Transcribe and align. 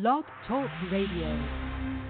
Blog 0.00 0.24
Talk 0.46 0.70
Radio. 0.92 2.07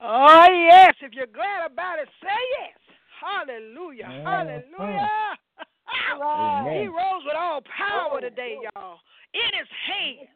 Oh, 0.00 0.46
yes. 0.50 0.94
If 1.02 1.12
you're 1.12 1.26
glad 1.26 1.66
about 1.70 1.98
it, 1.98 2.08
say 2.22 2.40
yes. 2.60 2.78
Hallelujah. 3.20 4.04
Mhm. 4.06 4.24
Hallelujah. 4.24 5.10
Amen. 6.12 6.82
he 6.82 6.86
rose 6.86 7.24
with 7.24 7.34
all 7.34 7.60
power 7.62 8.20
today, 8.20 8.58
y'all. 8.62 9.00
In 9.34 9.58
his 9.58 9.68
hands. 9.86 10.28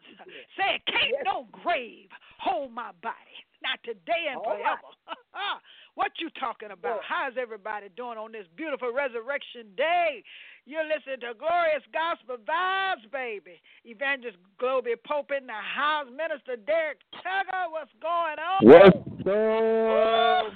Say, 0.56 0.81
can't 0.87 1.25
no 1.25 1.47
grave 1.53 2.09
hold 2.38 2.73
my 2.73 2.91
body. 3.03 3.37
Not 3.62 3.79
today 3.85 4.26
and 4.31 4.43
forever. 4.43 4.91
what 5.94 6.11
you 6.19 6.29
talking 6.41 6.73
about? 6.73 7.00
How's 7.06 7.35
everybody 7.41 7.88
doing 7.97 8.19
on 8.19 8.32
this 8.32 8.47
beautiful 8.56 8.93
resurrection 8.93 9.70
day? 9.76 10.25
You're 10.64 10.87
listening 10.87 11.19
to 11.26 11.35
Glorious 11.35 11.82
Gospel 11.91 12.38
Vibes, 12.47 13.11
baby. 13.11 13.61
Evangelist 13.85 14.38
Globee 14.62 14.94
Pope 15.05 15.32
in 15.37 15.47
the 15.47 15.59
house. 15.59 16.06
Minister 16.06 16.55
Derrick 16.55 17.03
Tuggle, 17.19 17.75
what's 17.75 17.91
going 17.99 18.38
on? 18.38 18.62
What's 18.62 19.26
Woo! 19.26 19.91
up? 19.91 20.55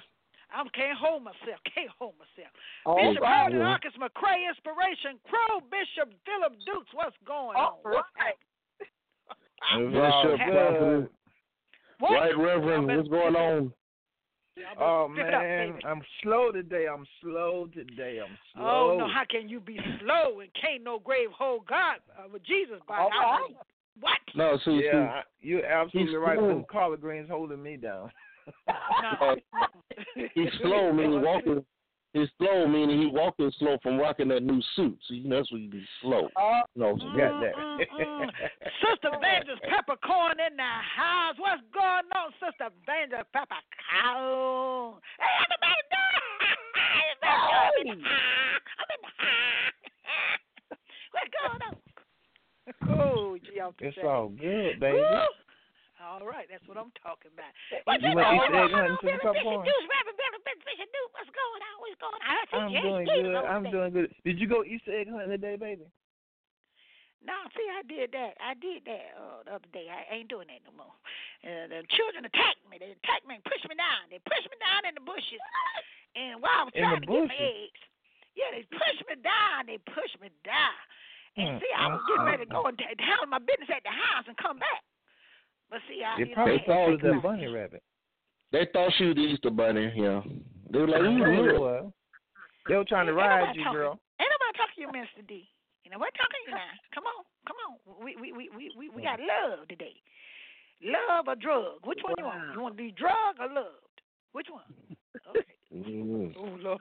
I 0.55 0.62
can't 0.75 0.97
hold 0.97 1.25
myself. 1.25 1.58
Can't 1.75 1.91
hold 1.99 2.14
myself. 2.23 2.55
All 2.87 2.97
Bishop 2.97 3.23
right. 3.23 3.50
Howard 3.50 3.55
Marcus 3.55 3.93
McCray, 3.99 4.47
Inspiration 4.49 5.19
Crow, 5.26 5.61
Bishop 5.75 6.14
Phillip 6.23 6.55
Dukes, 6.64 6.91
what's 6.94 7.17
going 7.26 7.56
on? 7.58 7.75
What's 7.82 8.08
Bishop, 9.91 10.41
all 10.41 10.79
good. 10.79 11.08
What? 11.99 12.12
Right, 12.12 12.38
Reverend, 12.38 12.87
what's 12.87 13.08
going 13.08 13.35
on? 13.35 13.73
Better- 14.56 14.82
Oh 14.82 15.08
better 15.14 15.14
flip 15.14 15.29
it 15.29 15.35
up, 15.35 15.43
man. 15.43 15.79
I'm 15.87 16.03
slow 16.23 16.50
today. 16.53 16.87
I'm 16.93 17.06
slow 17.23 17.69
today. 17.73 18.19
I'm 18.25 18.37
slow. 18.55 18.94
Oh 18.94 18.99
no! 18.99 19.06
How 19.06 19.23
can 19.29 19.49
you 19.49 19.61
be 19.61 19.79
slow 20.00 20.41
and 20.41 20.50
can't 20.61 20.82
no 20.82 20.99
grave 20.99 21.29
hold 21.37 21.67
God 21.67 21.97
uh, 22.19 22.25
with 22.32 22.43
Jesus 22.44 22.79
by 22.88 22.99
All 22.99 23.11
how- 23.12 23.31
right. 23.43 23.56
What? 24.00 24.19
No, 24.35 24.58
see, 24.64 24.82
Yeah, 24.85 25.06
I- 25.08 25.23
you're 25.41 25.64
absolutely 25.64 26.12
He's 26.12 26.19
right. 26.20 26.38
slow. 26.38 26.67
Collard 26.70 27.00
greens 27.00 27.31
holding 27.31 27.62
me 27.62 27.76
down. 27.76 28.11
No. 28.69 29.37
he's 30.35 30.53
slow, 30.61 30.93
meaning 30.93 31.23
walking. 31.23 31.64
He's 32.16 32.28
slow, 32.38 32.66
meaning 32.66 32.98
he 32.98 33.06
walking 33.12 33.52
slow 33.58 33.76
from 33.82 33.98
rocking 33.98 34.28
that 34.28 34.42
new 34.42 34.62
suit. 34.74 34.98
So 35.06 35.12
you 35.12 35.28
know 35.28 35.36
that's 35.36 35.52
what 35.52 35.60
you 35.60 35.68
be 35.68 35.84
slow. 36.00 36.30
No, 36.74 36.96
so 36.96 37.04
Got 37.12 37.40
that. 37.44 37.52
Mm, 37.54 37.76
mm, 37.76 37.84
mm. 38.00 38.30
Sister 38.80 39.10
Evangelist 39.12 39.62
Peppercorn 39.68 40.40
in 40.40 40.56
the 40.56 40.62
house. 40.96 41.34
What's 41.36 41.60
going 41.74 42.08
on, 42.16 42.32
Sister 42.40 42.72
Evangelist 42.72 43.28
Peppercorn? 43.36 44.96
Hey, 45.20 45.36
everybody 45.44 45.82
doing? 45.92 46.56
I'm 46.72 47.04
in 47.12 47.20
the 47.20 47.28
house. 47.36 47.84
What's 51.12 51.30
going 51.36 51.62
on? 51.69 51.76
Oh, 52.88 53.36
I'm 53.36 53.72
It's 53.78 53.98
all 54.02 54.28
good, 54.30 54.80
baby. 54.80 54.96
Woo! 54.96 55.45
All 56.06 56.23
right, 56.23 56.47
that's 56.47 56.62
what 56.70 56.79
I'm 56.79 56.94
talking 57.03 57.35
about. 57.35 57.50
What 57.82 57.99
You 57.99 58.14
you 58.14 58.14
went 58.14 58.31
doing? 58.31 58.38
Easter 58.47 58.55
egg 58.55 58.70
What's 58.70 58.79
hunting 58.79 58.97
to 59.03 59.06
the 59.11 59.19
going 59.19 59.26
on, 59.26 59.35
Bishop 59.35 59.43
popcorn? 59.43 59.67
Deuce, 59.67 59.87
Reverend 59.91 60.19
Bishop 60.23 60.43
Bishop 60.62 60.88
Deuce? 60.94 61.12
What's 61.19 61.32
going 61.35 61.62
on? 61.67 61.75
What's 61.82 61.99
going 61.99 62.23
on? 62.23 62.35
I 62.47 62.58
you. 62.70 62.82
doing 62.87 63.06
good. 63.11 63.43
I'm 63.43 63.64
there. 63.67 63.75
doing 63.75 63.91
good. 63.91 64.08
Did 64.23 64.37
you 64.38 64.47
go 64.47 64.62
Easter 64.62 64.94
egg 64.94 65.11
hunting 65.11 65.35
today, 65.35 65.58
baby? 65.58 65.91
No, 67.26 67.35
see, 67.58 67.67
I 67.67 67.82
did 67.91 68.14
that. 68.14 68.38
I 68.38 68.55
did 68.55 68.87
that 68.87 69.06
uh, 69.19 69.43
the 69.43 69.53
other 69.58 69.70
day. 69.75 69.91
I 69.91 70.06
ain't 70.14 70.31
doing 70.31 70.47
that 70.47 70.62
no 70.62 70.70
more. 70.79 70.94
And 71.43 71.75
the 71.75 71.82
children 71.99 72.23
attacked 72.23 72.62
me. 72.70 72.79
They 72.79 72.94
attacked 72.94 73.26
me 73.26 73.43
and 73.43 73.43
pushed 73.43 73.67
me 73.67 73.75
down. 73.75 74.06
They 74.14 74.23
pushed 74.23 74.47
me 74.47 74.55
down 74.62 74.87
in 74.87 74.94
the 74.94 75.03
bushes. 75.03 75.43
And 76.14 76.38
while 76.38 76.62
I 76.62 76.64
was 76.70 76.75
In 76.79 76.87
trying 76.87 77.03
the 77.03 77.11
to 77.11 77.11
get 77.11 77.26
my 77.26 77.35
bushes? 77.35 77.50
eggs, 77.67 77.82
yeah, 78.38 78.55
they 78.55 78.62
pushed 78.70 79.03
me 79.11 79.19
down. 79.26 79.67
They 79.67 79.82
pushed 79.91 80.17
me 80.23 80.31
down. 80.47 80.79
And 81.37 81.58
Mm, 81.58 81.61
see, 81.61 81.73
I 81.76 81.85
was 81.93 82.00
getting 82.08 82.25
ready 82.25 82.44
to 82.47 82.50
go 82.50 82.64
and 82.64 82.79
t- 82.79 82.88
handle 82.97 83.29
my 83.29 83.43
business 83.43 83.69
at 83.69 83.85
the 83.85 83.93
house 83.93 84.25
and 84.25 84.38
come 84.41 84.56
back. 84.56 84.85
But 85.76 85.84
see, 85.93 86.00
I, 86.00 86.17
They 86.17 86.25
you 86.25 86.28
know, 86.32 86.40
probably 86.40 86.56
I 86.56 86.56
had 86.56 86.64
to 86.64 86.73
thought 86.73 86.88
it 86.88 86.88
was 86.88 86.88
think 86.88 87.02
that 87.05 87.08
about 87.20 87.34
it. 87.37 87.37
bunny 87.37 87.46
rabbit. 87.52 87.82
They 88.52 88.64
thought 88.73 88.93
she 88.96 89.05
was 89.12 89.17
the 89.17 89.28
Easter 89.28 89.50
Bunny. 89.52 89.93
Yeah, 89.93 90.23
they 90.73 90.78
were 90.81 90.88
like, 90.88 91.02
I 91.05 91.12
know 91.12 91.28
it 91.28 91.52
"Ooh, 91.52 91.61
was. 91.61 91.93
They 92.67 92.76
were 92.81 92.88
trying 92.88 93.06
to 93.06 93.12
Ain't 93.12 93.20
ride 93.20 93.52
you, 93.52 93.61
talking. 93.64 93.76
girl. 93.76 94.00
Ain't 94.17 94.32
nobody 94.32 94.52
talking 94.56 94.76
to 94.76 94.81
you, 94.81 94.88
Mr. 94.88 95.20
D. 95.28 95.44
You 95.84 95.90
know, 95.93 95.99
we're 96.00 96.17
talking 96.17 96.32
to 96.32 96.44
you 96.49 96.56
now. 96.56 96.73
Come 96.96 97.05
on, 97.05 97.28
come 97.44 97.58
on. 97.69 97.76
We 98.00 98.17
we 98.17 98.32
we 98.32 98.49
we 98.56 98.73
we, 98.73 98.88
we 98.88 99.02
got 99.05 99.20
love 99.20 99.69
today. 99.69 99.93
Love 100.81 101.28
or 101.28 101.37
drug? 101.37 101.84
Which 101.84 102.00
one 102.02 102.14
you 102.17 102.25
want? 102.25 102.55
You 102.56 102.61
want 102.64 102.72
to 102.76 102.82
be 102.82 102.93
drug 102.96 103.37
or 103.38 103.52
loved? 103.52 104.00
Which 104.32 104.49
one? 104.49 104.64
Okay. 105.29 105.44
Mm. 105.76 106.32
Oh 106.38 106.56
Lord. 106.62 106.81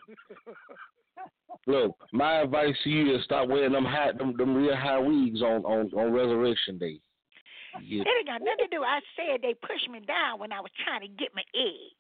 Look, 1.68 1.98
my 2.14 2.42
advice 2.44 2.76
to 2.84 2.90
you 2.90 3.16
is 3.16 3.24
stop 3.26 3.50
wearing 3.50 3.72
them 3.74 3.84
high, 3.84 4.12
them, 4.18 4.38
them 4.38 4.56
real 4.56 4.76
high 4.76 5.00
wigs 5.00 5.42
on 5.42 5.66
on 5.66 5.92
on 5.94 6.14
Resurrection 6.14 6.78
Day. 6.78 7.00
Yeah. 7.84 8.04
It 8.04 8.12
ain't 8.12 8.28
got 8.28 8.42
nothing 8.42 8.70
to 8.70 8.72
do. 8.72 8.84
I 8.84 9.02
said 9.16 9.42
they 9.42 9.54
pushed 9.54 9.90
me 9.90 10.00
down 10.06 10.40
when 10.40 10.52
I 10.52 10.62
was 10.62 10.72
trying 10.84 11.02
to 11.02 11.12
get 11.12 11.36
my 11.36 11.44
egg. 11.56 11.92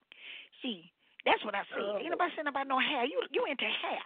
See, 0.61 0.91
that's 1.25 1.43
what 1.43 1.55
I 1.55 1.63
said. 1.73 2.01
Ain't 2.01 2.11
nobody 2.11 2.31
saying 2.35 2.47
about 2.47 2.67
no 2.67 2.79
hair. 2.79 3.05
You 3.05 3.21
you 3.31 3.45
into 3.49 3.65
hair. 3.65 4.03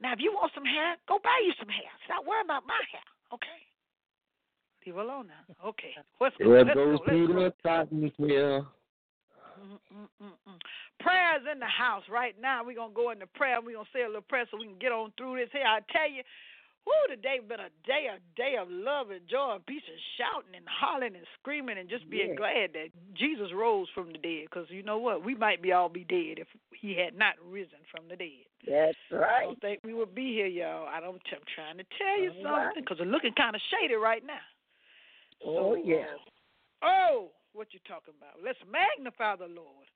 Now, 0.00 0.12
if 0.12 0.20
you 0.20 0.32
want 0.32 0.52
some 0.54 0.64
hair, 0.64 0.96
go 1.08 1.20
buy 1.22 1.40
you 1.44 1.52
some 1.60 1.68
hair. 1.68 1.92
Stop 2.08 2.24
worrying 2.24 2.48
about 2.48 2.64
my 2.64 2.80
hair, 2.88 3.04
okay? 3.36 3.60
Leave 4.86 4.96
it 4.96 5.04
alone 5.04 5.28
now. 5.28 5.44
Okay. 5.60 5.92
Go. 6.18 6.30
There 6.40 6.64
Let's 6.64 6.72
goes 6.72 6.98
go. 7.04 7.04
Let's 7.04 7.04
go. 7.04 7.12
Peter 7.12 7.52
Cottontail. 7.60 8.68
Mm-mm-mm-mm. 9.60 10.58
Prayers 11.00 11.44
in 11.52 11.60
the 11.60 11.68
house 11.68 12.04
right 12.08 12.34
now. 12.40 12.64
We're 12.64 12.80
going 12.80 12.92
to 12.92 12.96
go 12.96 13.10
into 13.10 13.26
prayer. 13.26 13.60
We're 13.60 13.76
going 13.76 13.84
to 13.84 13.92
say 13.92 14.04
a 14.04 14.06
little 14.06 14.24
prayer 14.24 14.48
so 14.50 14.56
we 14.56 14.64
can 14.64 14.80
get 14.80 14.92
on 14.92 15.12
through 15.18 15.36
this. 15.36 15.52
Here, 15.52 15.68
I 15.68 15.84
tell 15.92 16.08
you, 16.08 16.24
whoo, 16.86 17.14
today 17.14 17.40
been 17.40 17.60
a 17.60 17.72
day, 17.86 18.08
a 18.08 18.18
day 18.36 18.56
of 18.60 18.68
love 18.70 19.10
and 19.10 19.20
joy 19.28 19.56
and 19.56 19.66
peace 19.66 19.84
and 19.86 20.00
shouting 20.16 20.54
and 20.56 20.66
hollering 20.68 21.14
and 21.16 21.26
screaming 21.40 21.78
and 21.78 21.88
just 21.88 22.08
being 22.08 22.34
glad 22.36 22.72
that 22.74 22.90
Jesus 23.14 23.52
rose 23.54 23.88
from 23.94 24.12
the 24.12 24.18
dead. 24.18 24.48
Because 24.48 24.66
you 24.70 24.82
know 24.82 24.98
what? 24.98 25.24
We 25.24 25.34
might 25.34 25.62
be 25.62 25.72
all 25.72 25.88
be 25.88 26.04
dead 26.04 26.38
if 26.38 26.48
he 26.74 26.96
had 26.96 27.16
not 27.16 27.34
risen 27.44 27.80
from 27.90 28.08
the 28.08 28.16
dead. 28.16 28.46
That's 28.66 28.98
right. 29.10 29.42
I 29.42 29.44
don't 29.44 29.60
think 29.60 29.80
we 29.84 29.94
would 29.94 30.14
be 30.14 30.32
here, 30.32 30.46
y'all. 30.46 30.86
I 30.86 31.00
don't. 31.00 31.20
I'm 31.32 31.46
trying 31.54 31.78
to 31.78 31.84
tell 31.96 32.18
you 32.20 32.32
All 32.44 32.52
right. 32.52 32.66
something 32.66 32.84
because 32.84 32.98
it's 33.00 33.10
looking 33.10 33.32
kind 33.32 33.56
of 33.56 33.62
shady 33.72 33.94
right 33.94 34.22
now. 34.26 34.44
Oh, 35.44 35.74
So, 35.74 35.82
yeah. 35.84 36.16
Oh, 36.82 37.30
what 37.52 37.68
you 37.72 37.80
talking 37.88 38.14
about? 38.16 38.40
Let's 38.44 38.60
magnify 38.70 39.36
the 39.36 39.48
Lord. 39.52 39.88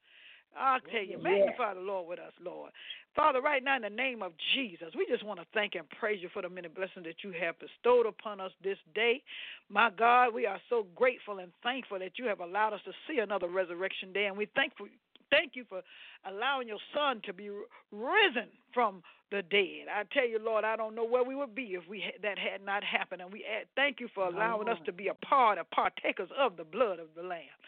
I'll 0.56 0.80
tell 0.80 1.02
you, 1.02 1.18
Yeah. 1.18 1.22
magnify 1.22 1.74
the 1.74 1.80
Lord 1.80 2.08
with 2.08 2.18
us, 2.18 2.32
Lord. 2.40 2.72
Father, 3.14 3.40
right 3.40 3.62
now 3.62 3.76
in 3.76 3.82
the 3.82 3.90
name 3.90 4.22
of 4.22 4.36
Jesus, 4.54 4.94
we 4.94 5.06
just 5.06 5.22
want 5.22 5.38
to 5.38 5.46
thank 5.54 5.74
and 5.74 5.88
praise 5.90 6.20
you 6.20 6.28
for 6.28 6.42
the 6.42 6.48
many 6.48 6.68
blessings 6.68 7.04
that 7.06 7.22
you 7.22 7.30
have 7.32 7.58
bestowed 7.58 8.06
upon 8.06 8.40
us 8.40 8.52
this 8.62 8.78
day. 8.94 9.22
My 9.68 9.90
God, 9.90 10.34
we 10.34 10.46
are 10.46 10.60
so 10.68 10.84
grateful 10.94 11.38
and 11.38 11.52
thankful 11.62 11.98
that 12.00 12.18
you 12.18 12.26
have 12.26 12.40
allowed 12.40 12.72
us 12.72 12.82
to 12.84 12.92
see 13.06 13.20
another 13.20 13.48
resurrection 13.48 14.12
day, 14.12 14.26
and 14.26 14.36
we 14.36 14.46
thank 14.54 14.76
for 14.76 14.88
thank 15.30 15.56
you 15.56 15.64
for 15.68 15.82
allowing 16.26 16.68
your 16.68 16.78
son 16.94 17.20
to 17.24 17.32
be 17.32 17.50
risen 17.90 18.48
from 18.72 19.02
the 19.30 19.42
dead. 19.42 19.88
I 19.92 20.04
tell 20.12 20.28
you, 20.28 20.38
Lord, 20.38 20.64
I 20.64 20.76
don't 20.76 20.94
know 20.94 21.04
where 21.04 21.24
we 21.24 21.34
would 21.34 21.54
be 21.54 21.74
if 21.74 21.88
we 21.88 22.00
had, 22.00 22.22
that 22.22 22.38
had 22.38 22.64
not 22.64 22.84
happened. 22.84 23.20
And 23.20 23.32
we 23.32 23.44
add, 23.44 23.66
thank 23.74 24.00
you 24.00 24.08
for 24.14 24.28
allowing 24.28 24.68
us 24.68 24.78
to 24.86 24.92
be 24.92 25.08
a 25.08 25.14
part 25.14 25.58
of 25.58 25.68
partakers 25.70 26.28
of 26.38 26.56
the 26.56 26.64
blood 26.64 27.00
of 27.00 27.08
the 27.16 27.22
Lamb. 27.22 27.58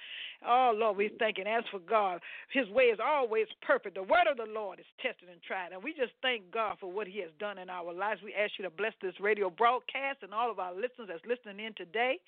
Oh, 0.47 0.73
Lord, 0.75 0.97
we 0.97 1.11
thank 1.19 1.38
and 1.38 1.49
as 1.49 1.64
for 1.71 1.78
God, 1.81 2.21
His 2.52 2.69
way 2.69 2.85
is 2.85 2.99
always 3.02 3.47
perfect. 3.62 3.95
The 3.95 4.02
word 4.02 4.26
of 4.31 4.37
the 4.37 4.50
Lord 4.52 4.81
is 4.81 4.87
tested 5.00 5.28
and 5.31 5.40
tried. 5.43 5.73
And 5.73 5.83
we 5.83 5.93
just 5.93 6.12
thank 6.23 6.50
God 6.50 6.76
for 6.81 6.90
what 6.90 7.07
He 7.07 7.21
has 7.21 7.31
done 7.38 7.59
in 7.59 7.71
our 7.71 7.93
lives. 7.93 8.21
We 8.23 8.35
ask 8.35 8.52
you 8.59 8.64
to 8.64 8.71
bless 8.71 8.93
this 9.00 9.14
radio 9.21 9.50
broadcast 9.50 10.23
and 10.23 10.33
all 10.33 10.50
of 10.50 10.59
our 10.59 10.75
listeners 10.75 11.09
that's 11.09 11.25
listening 11.26 11.64
in 11.64 11.75
today. 11.75 12.19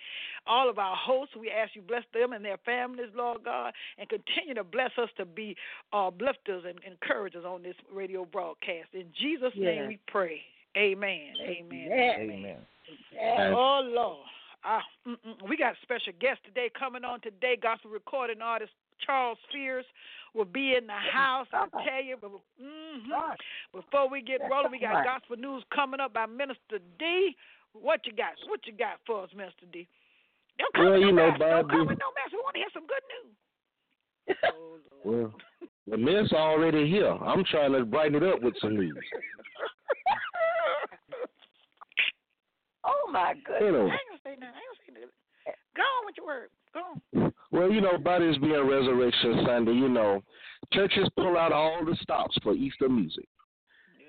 All 0.47 0.71
of 0.71 0.79
our 0.79 0.97
hosts, 0.97 1.37
we 1.39 1.51
ask 1.51 1.75
you 1.75 1.83
bless 1.83 2.05
them 2.15 2.33
and 2.33 2.45
their 2.45 2.59
families, 2.65 3.11
Lord 3.15 3.45
God, 3.45 3.73
and 3.99 4.09
continue 4.09 4.55
to 4.55 4.65
bless 4.65 4.91
us 4.99 5.11
to 5.17 5.25
be 5.25 5.57
uh, 5.93 6.09
uplifters 6.09 6.65
and 6.67 6.79
encouragers 6.87 7.45
on 7.45 7.63
this 7.63 7.77
radio 7.93 8.25
broadcast. 8.25 8.89
In 8.93 9.07
Jesus' 9.21 9.53
name 9.57 9.87
we 9.89 9.99
pray. 10.07 10.41
Amen. 10.77 11.33
Amen. 11.43 11.87
Yes. 11.89 12.17
Amen. 12.21 12.57
Yes. 13.13 13.53
Oh 13.55 13.81
Lord, 13.85 14.27
ah, 14.65 14.83
we 15.49 15.57
got 15.57 15.73
a 15.75 15.77
special 15.83 16.13
guest 16.21 16.41
today 16.45 16.71
coming 16.79 17.05
on 17.05 17.21
today. 17.21 17.57
Gospel 17.61 17.91
recording 17.91 18.41
artist 18.43 18.73
Charles 19.05 19.39
Fears 19.53 19.85
will 20.35 20.45
be 20.45 20.75
in 20.77 20.87
the 20.87 20.93
house. 21.13 21.47
I 21.53 21.67
tell 21.71 22.03
you, 22.05 22.17
but 22.21 22.31
mhm. 22.63 23.37
before 23.73 24.09
we 24.11 24.23
get 24.23 24.41
rolling, 24.51 24.73
we 24.73 24.81
got 24.81 25.05
gospel 25.05 25.37
news 25.37 25.63
coming 25.75 26.01
up 26.01 26.13
by 26.15 26.27
Minister 26.27 26.79
D. 26.99 27.35
What 27.73 28.07
you 28.07 28.13
got? 28.13 28.33
What 28.49 28.61
you 28.67 28.73
got 28.73 28.99
for 29.07 29.23
us, 29.25 29.31
Minister 29.37 29.67
D? 29.73 29.87
Don't 30.59 30.75
come 30.75 30.85
Well, 30.85 30.93
with 30.95 31.01
no 31.03 31.07
you 31.07 31.13
know, 31.15 31.31
mess. 31.31 31.39
Don't 31.39 31.63
Bob, 31.63 31.71
come 31.71 31.81
we- 31.81 31.87
with 31.87 31.99
no 31.99 32.11
mess. 32.17 32.33
We 32.33 32.39
want 32.39 32.55
to 32.55 32.61
hear 32.61 32.71
some 32.75 32.87
good 32.87 33.05
news. 33.15 33.35
Oh, 34.45 34.79
Well, 35.05 35.33
the 35.87 35.97
mess 35.97 36.33
already 36.33 36.87
here. 36.91 37.09
I'm 37.11 37.45
trying 37.45 37.73
to 37.73 37.85
brighten 37.85 38.17
it 38.23 38.23
up 38.29 38.43
with 38.43 38.55
some 38.61 38.77
news. 38.77 38.95
Oh, 42.89 43.11
my 43.13 43.33
You 43.37 43.43
goodness. 43.45 43.73
know, 43.73 43.87
I 43.89 43.93
ain't 43.93 44.09
gonna 44.09 44.25
say 44.25 44.37
nothing. 44.41 44.55
I 44.55 44.61
ain't 44.65 44.73
gonna 44.73 44.85
say 44.87 44.93
nothing. 44.95 45.11
Go 45.77 45.83
on 45.83 46.07
with 46.07 46.17
your 46.17 46.27
word. 46.27 46.49
Go 46.75 46.81
on. 47.25 47.33
well, 47.53 47.71
you 47.71 47.81
know, 47.81 47.97
this 47.99 48.39
being 48.39 48.67
Resurrection 48.67 49.45
Sunday, 49.47 49.73
you 49.73 49.89
know, 49.89 50.23
churches 50.73 51.09
pull 51.17 51.37
out 51.39 51.53
all 51.53 51.85
the 51.85 51.97
stops 52.03 52.37
for 52.43 52.53
Easter 52.55 52.89
music. 52.89 53.27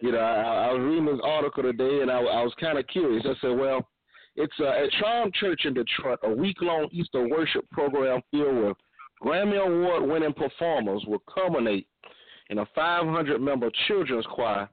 You 0.02 0.12
know, 0.14 0.20
I, 0.20 0.68
I 0.70 0.74
was 0.74 0.82
reading 0.82 1.06
this 1.06 1.20
article 1.24 1.64
today, 1.64 2.02
and 2.02 2.10
I, 2.12 2.20
I 2.20 2.44
was 2.44 2.54
kind 2.60 2.78
of 2.78 2.88
curious. 2.88 3.26
I 3.26 3.34
said, 3.42 3.58
well, 3.58 3.88
It's 4.36 4.54
uh, 4.60 4.68
at 4.68 4.90
Charm 5.00 5.32
Church 5.40 5.62
in 5.66 5.74
Detroit, 5.74 6.20
a 6.24 6.30
week-long 6.32 6.88
Easter 6.92 7.28
worship 7.28 7.70
program 7.72 8.22
filled 8.32 8.64
with 8.64 8.78
Grammy 9.22 9.60
Award-winning 9.60 10.34
performers 10.34 11.04
will 11.06 11.22
culminate 11.34 11.88
in 12.50 12.60
a 12.60 12.66
500-member 12.78 13.70
children's 13.88 14.26
choir 14.28 14.70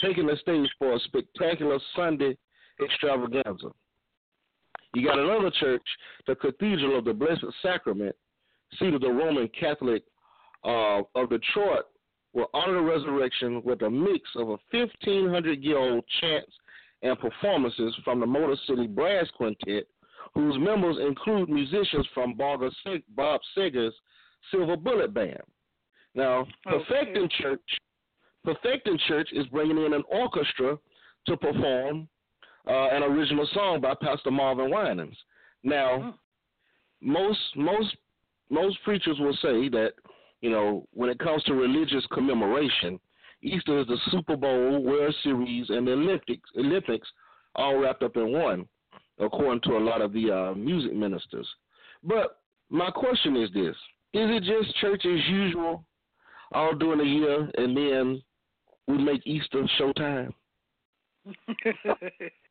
taking 0.00 0.26
the 0.26 0.36
stage 0.38 0.68
for 0.78 0.94
a 0.94 0.98
spectacular 1.00 1.78
Sunday 1.94 2.36
extravaganza. 2.82 3.70
You 4.94 5.06
got 5.06 5.18
another 5.18 5.50
church, 5.58 5.82
the 6.26 6.34
Cathedral 6.34 6.98
of 6.98 7.04
the 7.04 7.14
Blessed 7.14 7.44
Sacrament, 7.62 8.14
seat 8.78 8.94
of 8.94 9.00
the 9.00 9.10
Roman 9.10 9.48
Catholic 9.58 10.02
uh, 10.64 11.00
of 11.14 11.30
Detroit, 11.30 11.84
will 12.34 12.48
honor 12.54 12.74
the 12.74 12.82
resurrection 12.82 13.62
with 13.64 13.82
a 13.82 13.90
mix 13.90 14.28
of 14.36 14.48
a 14.48 14.58
1,500 14.70 15.62
year 15.62 15.78
old 15.78 16.04
chants 16.20 16.52
and 17.02 17.18
performances 17.18 17.94
from 18.04 18.20
the 18.20 18.26
Motor 18.26 18.56
City 18.66 18.86
Brass 18.86 19.26
Quintet, 19.36 19.84
whose 20.34 20.58
members 20.58 20.96
include 21.04 21.48
musicians 21.48 22.06
from 22.14 22.34
Bob 22.34 22.60
Seger's 23.56 23.94
Silver 24.50 24.76
Bullet 24.76 25.12
Band. 25.12 25.40
Now, 26.14 26.46
Perfecting 26.64 27.24
okay. 27.24 27.34
Church, 27.40 27.60
Perfecting 28.44 28.98
Church 29.08 29.28
is 29.32 29.46
bringing 29.46 29.84
in 29.84 29.92
an 29.94 30.04
orchestra 30.10 30.78
to 31.26 31.36
perform 31.36 32.08
uh, 32.68 32.88
an 32.88 33.02
original 33.02 33.48
song 33.52 33.80
by 33.80 33.94
Pastor 34.00 34.30
Marvin 34.30 34.70
Winans. 34.70 35.16
Now, 35.62 35.98
mm. 35.98 36.14
most 37.00 37.40
most 37.56 37.96
most 38.50 38.82
preachers 38.84 39.18
will 39.18 39.36
say 39.42 39.68
that 39.70 39.92
you 40.40 40.50
know 40.50 40.86
when 40.92 41.10
it 41.10 41.18
comes 41.18 41.42
to 41.44 41.54
religious 41.54 42.06
commemoration, 42.12 43.00
Easter 43.42 43.80
is 43.80 43.86
the 43.86 43.98
Super 44.10 44.36
Bowl, 44.36 44.82
World 44.82 45.14
Series, 45.22 45.70
and 45.70 45.86
the 45.86 45.92
Olympics 45.92 46.48
Olympics 46.56 47.08
all 47.54 47.78
wrapped 47.78 48.02
up 48.02 48.16
in 48.16 48.32
one, 48.32 48.66
according 49.18 49.62
to 49.62 49.76
a 49.76 49.84
lot 49.84 50.00
of 50.00 50.12
the 50.12 50.30
uh, 50.30 50.54
music 50.54 50.94
ministers. 50.94 51.48
But 52.02 52.40
my 52.70 52.90
question 52.90 53.36
is 53.36 53.50
this: 53.52 53.76
Is 54.14 54.30
it 54.30 54.42
just 54.44 54.76
church 54.76 55.04
as 55.04 55.28
usual 55.28 55.84
all 56.52 56.74
during 56.74 56.98
the 56.98 57.04
year, 57.04 57.50
and 57.58 57.76
then 57.76 58.22
we 58.86 58.98
make 58.98 59.26
Easter 59.26 59.64
showtime? 59.80 60.32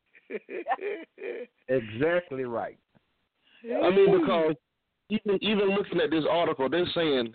exactly 1.68 2.44
right. 2.44 2.78
I 3.64 3.90
mean, 3.90 4.20
because 4.20 4.54
even 5.08 5.38
even 5.42 5.70
looking 5.70 6.00
at 6.00 6.10
this 6.10 6.24
article, 6.28 6.68
they're 6.68 6.86
saying 6.94 7.34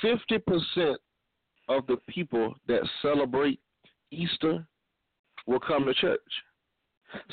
fifty 0.00 0.38
percent 0.38 0.98
of 1.68 1.86
the 1.86 1.96
people 2.08 2.54
that 2.68 2.80
celebrate 3.00 3.60
Easter 4.10 4.66
will 5.46 5.60
come 5.60 5.84
to 5.86 5.94
church. 5.94 6.20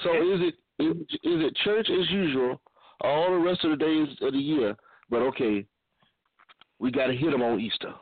So 0.04 0.12
is 0.13 0.42
it 0.42 0.56
is, 0.80 0.96
is 1.24 1.46
it 1.46 1.56
church 1.63 1.89
as 1.89 2.10
usual 2.10 2.62
all 3.01 3.32
the 3.32 3.38
rest 3.38 3.63
of 3.63 3.72
the 3.72 3.78
days 3.78 4.08
of 4.22 4.34
the 4.34 4.39
year? 4.39 4.75
But 5.10 5.22
okay, 5.24 5.66
we 6.80 6.92
got 6.92 7.08
to 7.08 7.16
hit 7.16 7.32
them 7.32 7.42
on 7.42 7.60
Easter. 7.60 7.94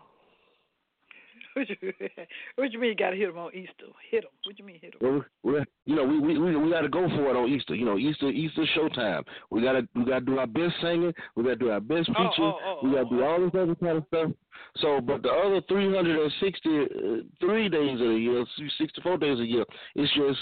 What 1.58 1.70
you, 1.70 1.94
what 2.56 2.72
you 2.72 2.80
mean? 2.80 2.90
You 2.92 2.96
got 2.96 3.10
to 3.10 3.16
hit 3.16 3.30
them 3.30 3.40
on 3.40 3.52
Easter? 3.56 3.90
Hit 4.12 4.22
them? 4.22 4.32
What 4.44 4.60
you 4.60 4.66
mean 4.66 4.78
hit 4.80 5.00
them? 5.00 5.26
Well, 5.42 5.64
you 5.86 5.96
know, 5.96 6.04
we 6.04 6.20
we 6.20 6.38
we, 6.38 6.56
we 6.56 6.70
got 6.70 6.82
to 6.82 6.90
go 6.90 7.08
for 7.10 7.32
it 7.32 7.36
on 7.36 7.50
Easter. 7.50 7.74
You 7.74 7.86
know, 7.86 7.98
Easter 7.98 8.30
Easter 8.30 8.64
showtime. 8.78 9.24
We 9.50 9.64
got 9.64 9.72
to 9.72 9.88
we 9.96 10.06
got 10.06 10.20
to 10.20 10.26
do 10.26 10.38
our 10.38 10.46
best 10.46 10.76
singing. 10.84 11.12
We 11.36 11.44
got 11.44 11.50
to 11.50 11.56
do 11.56 11.72
our 11.72 11.80
best 11.80 12.10
oh, 12.10 12.14
preaching. 12.14 12.44
Oh, 12.44 12.60
oh, 12.64 12.80
oh, 12.84 12.88
we 12.88 12.94
got 12.94 13.10
to 13.10 13.10
do 13.10 13.24
oh. 13.24 13.26
all 13.26 13.40
this 13.40 13.60
other 13.60 13.74
kind 13.74 13.98
of 13.98 14.04
stuff. 14.08 14.32
So, 14.78 15.02
but 15.02 15.24
the 15.24 15.30
other 15.30 15.62
363 15.68 16.86
uh, 16.86 17.70
days 17.70 17.94
of 17.94 18.08
the 18.08 18.20
year, 18.20 18.46
64 18.78 19.18
days 19.18 19.40
a 19.40 19.46
year, 19.46 19.66
it's 19.96 20.14
just 20.14 20.40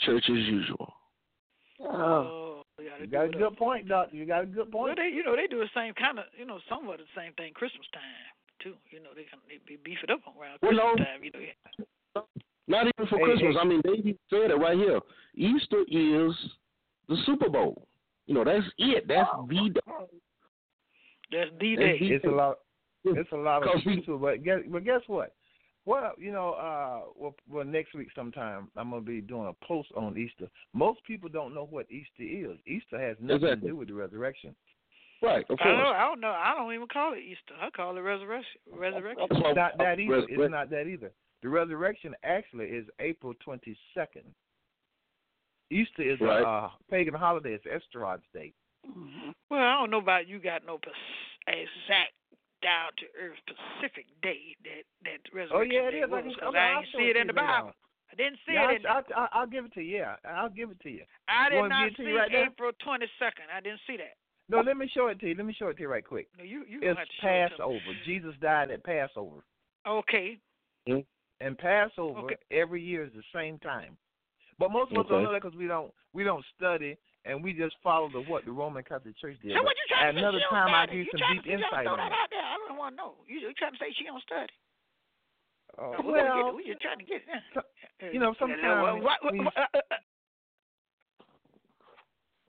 church 0.00 0.24
as 0.28 0.46
usual. 0.46 0.92
Oh. 1.80 1.86
oh 1.94 2.62
you 3.00 3.06
got 3.06 3.26
a 3.26 3.28
good 3.28 3.56
point, 3.56 3.88
Doctor. 3.88 4.16
You 4.16 4.26
got 4.26 4.42
a 4.42 4.46
good 4.46 4.72
point. 4.72 4.86
Well, 4.86 4.94
they, 4.96 5.14
you 5.14 5.22
know, 5.22 5.36
they 5.36 5.46
do 5.46 5.58
the 5.58 5.70
same 5.74 5.94
kind 5.94 6.18
of, 6.18 6.24
you 6.36 6.46
know, 6.46 6.58
somewhat 6.68 6.98
the 6.98 7.04
same 7.14 7.32
thing 7.34 7.52
Christmas 7.54 7.86
time 7.92 8.02
too. 8.62 8.74
You 8.90 9.00
know, 9.00 9.10
they 9.14 9.24
can 9.24 9.38
they 9.48 9.58
be 9.66 9.78
beef 9.84 9.98
it 10.02 10.10
up 10.10 10.20
around 10.26 10.58
Christmas 10.60 10.80
well, 10.82 10.96
no, 10.96 11.04
time. 11.04 11.24
You 11.24 11.32
know, 12.14 12.24
not 12.66 12.86
even 12.86 13.06
for 13.08 13.18
hey, 13.18 13.24
Christmas. 13.24 13.54
Hey. 13.54 13.60
I 13.60 13.64
mean, 13.64 13.80
they 13.84 14.16
said 14.30 14.50
it 14.50 14.58
right 14.60 14.76
here. 14.76 15.00
Easter 15.34 15.82
is 15.88 16.32
the 17.08 17.16
Super 17.24 17.48
Bowl. 17.48 17.86
You 18.26 18.34
know, 18.34 18.44
that's 18.44 18.66
it. 18.78 19.08
That's 19.08 19.30
the 19.48 19.70
day. 19.70 19.80
That's 21.32 21.50
the 21.58 21.76
day. 21.76 21.98
It's 22.00 22.24
a 22.24 22.28
lot. 22.28 22.58
It's 23.04 23.32
a 23.32 23.36
lot 23.36 23.62
of 23.66 23.82
people, 23.84 24.18
but 24.18 24.42
guess, 24.44 24.58
but 24.68 24.84
guess 24.84 25.00
what? 25.06 25.34
Well, 25.86 26.12
you 26.18 26.32
know, 26.32 26.50
uh, 26.50 27.10
well, 27.16 27.34
well, 27.48 27.64
next 27.64 27.94
week 27.94 28.08
sometime 28.14 28.68
I'm 28.76 28.90
gonna 28.90 29.00
be 29.00 29.22
doing 29.22 29.48
a 29.48 29.64
post 29.64 29.88
on 29.96 30.18
Easter. 30.18 30.48
Most 30.74 31.02
people 31.06 31.30
don't 31.30 31.54
know 31.54 31.66
what 31.70 31.86
Easter 31.90 32.22
is. 32.52 32.58
Easter 32.66 33.00
has 33.00 33.16
nothing 33.20 33.44
exactly. 33.44 33.68
to 33.68 33.72
do 33.72 33.76
with 33.76 33.88
the 33.88 33.94
resurrection. 33.94 34.54
Right, 35.20 35.44
of 35.50 35.58
course. 35.58 35.60
I 35.64 35.82
don't, 35.82 35.96
I 35.96 36.04
don't 36.06 36.20
know. 36.20 36.30
I 36.30 36.54
don't 36.56 36.72
even 36.72 36.86
call 36.86 37.12
it 37.12 37.18
Easter. 37.18 37.54
I 37.60 37.70
call 37.70 37.96
it 37.96 38.00
resurrection. 38.00 38.60
Resurrection. 38.72 39.26
It's 39.30 39.56
not 39.56 39.76
that 39.78 39.98
either. 39.98 40.24
It's 40.28 40.50
not 40.50 40.70
that 40.70 40.86
either. 40.86 41.10
The 41.42 41.48
resurrection 41.48 42.14
actually 42.22 42.66
is 42.66 42.86
April 43.00 43.34
twenty 43.42 43.76
second. 43.94 44.24
Easter 45.70 46.02
is 46.02 46.20
right. 46.20 46.42
a 46.42 46.46
uh, 46.46 46.70
pagan 46.90 47.14
holiday. 47.14 47.54
It's 47.54 47.64
Esdras 47.66 48.20
Day. 48.32 48.52
Mm-hmm. 48.86 49.30
Well, 49.50 49.60
I 49.60 49.78
don't 49.80 49.90
know 49.90 49.98
about 49.98 50.28
you. 50.28 50.38
Got 50.38 50.64
no 50.66 50.78
exact 51.46 52.14
down 52.62 52.90
to 52.98 53.06
earth 53.14 53.38
specific 53.46 54.06
day 54.22 54.56
that 54.64 54.82
that 55.04 55.20
resurrection 55.34 55.54
oh, 55.54 55.62
yeah, 55.62 55.88
it 55.88 55.92
day 55.92 55.98
is. 55.98 56.10
was. 56.10 56.24
I, 56.26 56.44
can, 56.44 56.56
I 56.56 56.80
didn't 56.80 56.92
see 56.96 57.10
it 57.10 57.16
in 57.16 57.26
the 57.26 57.32
Bible. 57.32 57.72
I 58.10 58.14
didn't 58.16 58.38
see 58.46 58.54
yeah, 58.54 58.70
it. 58.70 58.80
In 58.80 58.86
I, 58.86 59.02
I, 59.14 59.28
I'll 59.32 59.46
give 59.46 59.64
it 59.66 59.74
to 59.74 59.82
you. 59.82 59.98
Yeah, 59.98 60.16
I'll 60.26 60.48
give 60.48 60.70
it 60.70 60.80
to 60.82 60.90
you. 60.90 61.02
I 61.28 61.50
did 61.50 61.68
not 61.68 61.90
see 61.96 62.10
right 62.10 62.30
April 62.34 62.72
twenty 62.82 63.06
second. 63.18 63.46
I 63.54 63.60
didn't 63.60 63.80
see 63.86 63.96
that. 63.98 64.17
No, 64.48 64.60
let 64.60 64.76
me 64.76 64.90
show 64.94 65.08
it 65.08 65.20
to 65.20 65.28
you. 65.28 65.34
Let 65.34 65.46
me 65.46 65.54
show 65.58 65.68
it 65.68 65.74
to 65.76 65.82
you 65.82 65.88
right 65.88 66.04
quick. 66.04 66.28
No, 66.38 66.44
you 66.44 66.64
you 66.68 66.80
it's 66.82 66.98
Passover. 67.20 67.74
It 67.74 67.96
Jesus 68.06 68.34
died 68.40 68.70
at 68.70 68.82
Passover. 68.82 69.44
Okay. 69.86 70.38
Mm-hmm. 70.88 71.00
And 71.40 71.58
Passover 71.58 72.20
okay. 72.20 72.36
every 72.50 72.82
year 72.82 73.04
is 73.04 73.12
the 73.14 73.22
same 73.34 73.58
time. 73.58 73.96
But 74.58 74.72
most 74.72 74.90
of 74.90 74.98
us 74.98 75.04
okay. 75.04 75.14
don't 75.14 75.22
know 75.24 75.32
that 75.32 75.42
because 75.42 75.56
we 75.56 75.66
don't 75.66 75.92
we 76.14 76.24
don't 76.24 76.44
study 76.56 76.96
and 77.24 77.44
we 77.44 77.52
just 77.52 77.76
follow 77.82 78.08
the 78.10 78.20
what 78.22 78.44
the 78.44 78.52
Roman 78.52 78.82
Catholic 78.82 79.16
Church 79.18 79.36
did. 79.42 79.52
So 79.52 79.62
what 79.62 79.76
you 79.76 79.86
trying 79.88 80.08
At 80.08 80.12
to 80.12 80.18
another 80.18 80.38
say 80.40 80.50
time, 80.50 80.74
I 80.74 80.80
will 80.80 80.86
give 80.86 80.96
you 80.96 81.06
some 81.12 81.22
deep 81.34 81.44
to, 81.44 81.50
insight 81.52 81.86
on 81.86 81.98
that 81.98 82.08
it. 82.08 82.16
out 82.16 82.30
there. 82.32 82.40
I 82.40 82.56
don't 82.66 82.78
want 82.78 82.94
to 82.94 82.96
know. 82.96 83.12
You, 83.28 83.38
you 83.38 83.52
trying 83.54 83.72
to 83.72 83.78
say 83.78 83.92
she 83.94 84.04
don't 84.04 84.22
study? 84.24 84.50
Uh, 85.76 85.94
no, 86.00 86.10
well, 86.10 86.56
we 86.56 86.64
just 86.64 86.80
trying 86.80 86.98
to 86.98 87.04
get. 87.04 87.22
Uh, 87.54 87.60
you 88.10 88.18
know, 88.18 88.34
sometimes. 88.40 88.64
Uh, 88.64 88.98
what, 88.98 89.22
what, 89.22 89.32
we, 89.32 89.38
what, 89.44 89.54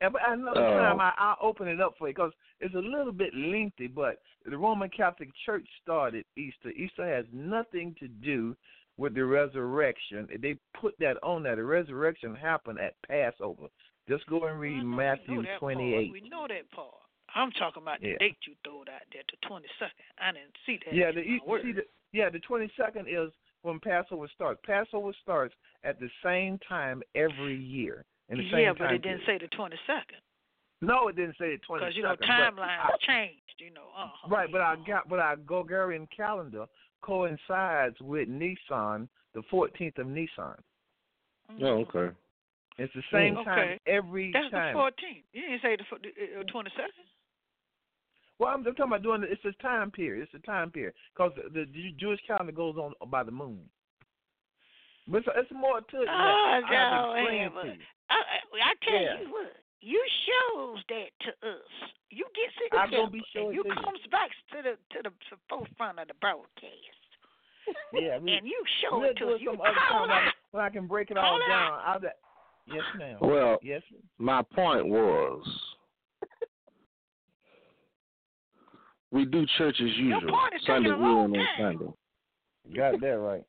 yeah, 0.01 0.09
but 0.09 0.21
another 0.27 0.61
Uh, 0.61 0.79
time 0.79 0.99
I, 0.99 1.13
I'll 1.17 1.37
open 1.41 1.67
it 1.67 1.81
up 1.81 1.95
for 1.97 2.07
you 2.07 2.13
because 2.13 2.31
it's 2.59 2.75
a 2.75 2.79
little 2.79 3.11
bit 3.11 3.33
lengthy. 3.33 3.87
But 3.87 4.21
the 4.45 4.57
Roman 4.57 4.89
Catholic 4.89 5.29
Church 5.45 5.67
started 5.81 6.25
Easter. 6.37 6.69
Easter 6.69 7.05
has 7.05 7.25
nothing 7.33 7.95
to 7.99 8.07
do 8.07 8.55
with 8.97 9.15
the 9.15 9.23
resurrection. 9.25 10.27
They 10.41 10.57
put 10.79 10.93
that 10.99 11.17
on 11.23 11.43
there. 11.43 11.55
The 11.55 11.63
resurrection 11.63 12.35
happened 12.35 12.79
at 12.79 12.95
Passover. 13.07 13.67
Just 14.07 14.25
go 14.27 14.45
and 14.45 14.59
read 14.59 14.79
I 14.79 14.83
know, 14.83 14.95
Matthew 14.97 15.29
we 15.29 15.35
know 15.37 15.41
that 15.43 15.59
28. 15.59 15.93
Part. 15.93 16.23
We 16.23 16.29
know 16.29 16.47
that 16.47 16.71
part. 16.71 16.93
I'm 17.35 17.51
talking 17.51 17.83
about 17.83 18.01
the 18.01 18.09
Yeah. 18.09 18.17
date 18.19 18.37
you 18.47 18.55
throwed 18.63 18.89
out 18.89 19.01
there, 19.13 19.21
the 19.29 19.37
22nd. 19.47 19.91
I 20.17 20.31
didn't 20.31 20.55
see 20.65 20.79
that. 20.85 20.93
Yeah, 20.95 21.11
the 21.11 21.39
my 21.45 21.61
see 21.61 21.71
the, 21.73 21.85
yeah, 22.11 22.29
the 22.29 22.39
22nd 22.39 23.05
is 23.07 23.31
when 23.61 23.79
Passover 23.79 24.27
starts. 24.33 24.59
Passover 24.65 25.13
starts 25.21 25.53
at 25.83 25.99
the 25.99 26.09
same 26.23 26.57
time 26.59 27.03
every 27.13 27.55
year. 27.55 28.03
In 28.29 28.37
the 28.37 28.43
yeah, 28.43 28.73
but 28.77 28.91
it 28.91 29.01
didn't 29.01 29.21
period. 29.25 29.41
say 29.41 29.47
the 29.49 29.55
22nd. 29.57 30.21
No, 30.81 31.07
it 31.09 31.15
didn't 31.15 31.35
say 31.39 31.55
the 31.57 31.61
22nd. 31.67 31.79
Because, 31.79 31.95
you 31.97 32.03
know, 32.03 32.15
but 32.19 32.27
timelines 32.27 32.79
I- 32.85 32.97
changed, 33.05 33.55
you 33.59 33.71
know. 33.71 33.87
Uh-huh. 33.97 34.27
Right, 34.29 34.49
but 34.51 34.61
I 34.61 34.75
got 34.87 35.09
but 35.09 35.19
our 35.19 35.35
Gregorian 35.35 36.07
calendar 36.15 36.65
coincides 37.01 37.95
with 38.01 38.29
Nissan, 38.29 39.07
the 39.33 39.41
14th 39.51 39.97
of 39.97 40.07
Nisan. 40.07 40.55
Mhm. 41.51 41.63
Oh, 41.63 41.85
okay. 41.89 42.15
It's 42.77 42.93
the 42.93 43.03
same 43.11 43.35
Okay. 43.37 43.45
time 43.49 43.79
every 43.87 44.31
That's 44.31 44.49
time. 44.51 44.73
the 44.73 44.79
14th. 44.79 45.23
You 45.33 45.41
didn't 45.41 45.61
say 45.61 45.75
the 45.75 45.83
fo- 45.85 45.95
uh, 45.97 46.43
22nd? 46.43 47.05
Well, 48.37 48.49
I'm, 48.53 48.59
I'm 48.65 48.73
talking 48.75 48.85
about 48.85 49.03
doing 49.03 49.23
it's 49.23 49.43
a 49.43 49.51
time 49.61 49.91
period. 49.91 50.23
It's 50.23 50.33
a 50.33 50.45
time 50.45 50.71
period 50.71 50.93
because 51.13 51.33
the, 51.35 51.65
the 51.65 51.91
Jewish 51.99 52.21
calendar 52.25 52.53
goes 52.53 52.77
on 52.77 52.93
by 53.09 53.23
the 53.23 53.31
moon. 53.31 53.59
But 55.09 55.17
it's, 55.19 55.27
it's 55.35 55.51
more 55.51 55.81
to 55.81 55.97
it. 56.01 56.05
than 56.05 56.05
that. 56.05 56.13
Oh, 56.13 56.53
I 56.53 56.59
no, 56.61 57.13
explain 57.17 57.39
yeah, 57.39 57.47
it 57.47 57.53
but- 57.53 57.63
to 57.63 57.67
you. 57.69 57.83
I, 58.09 58.15
I, 58.15 58.37
I 58.69 58.73
tell 58.85 58.93
Yeah. 59.01 59.21
you 59.21 59.29
what, 59.31 59.53
you 59.81 60.01
shows 60.25 60.77
that 60.89 61.09
to 61.25 61.31
us. 61.49 61.71
You 62.09 62.25
get 62.33 62.49
it 62.57 62.77
I'm 62.77 62.89
gonna 62.89 63.09
be 63.09 63.21
showing 63.33 63.47
and 63.47 63.55
you 63.55 63.63
to 63.63 63.69
you. 63.69 63.75
comes 63.75 63.99
back 64.09 64.29
to 64.51 64.57
the 64.63 64.73
to 64.95 65.03
the 65.03 65.09
to 65.29 65.35
forefront 65.47 65.99
of 65.99 66.07
the 66.07 66.15
broadcast, 66.19 67.05
Yeah, 67.93 68.17
we, 68.17 68.33
and 68.33 68.47
you 68.47 68.57
show 68.81 69.03
it 69.03 69.13
to 69.17 69.27
us. 69.35 69.41
You 69.41 69.55
call 69.55 69.65
time 69.65 70.01
when 70.01 70.09
I, 70.09 70.25
out. 70.25 70.33
when 70.51 70.63
I 70.65 70.69
can 70.69 70.87
break 70.87 71.11
it 71.11 71.17
Call 71.17 71.23
all 71.23 71.37
it 71.37 71.47
down. 71.47 71.71
out. 71.73 72.01
I'll, 72.03 72.75
yes, 72.75 72.83
ma'am. 72.97 73.17
Well, 73.21 73.59
yes. 73.61 73.83
Ma'am. 73.91 74.01
my 74.17 74.41
point 74.41 74.87
was 74.87 75.45
we 79.11 79.25
do 79.25 79.45
church 79.57 79.75
as 79.75 79.87
Your 79.97 80.15
usual. 80.19 80.31
point 80.31 80.53
is 80.55 80.61
Sunday 80.65 80.89
taking 80.89 81.03
a 81.03 81.07
long 81.07 81.37
on 81.37 81.47
Sunday. 81.59 81.93
Got 82.75 83.01
that 83.01 83.17
right. 83.19 83.43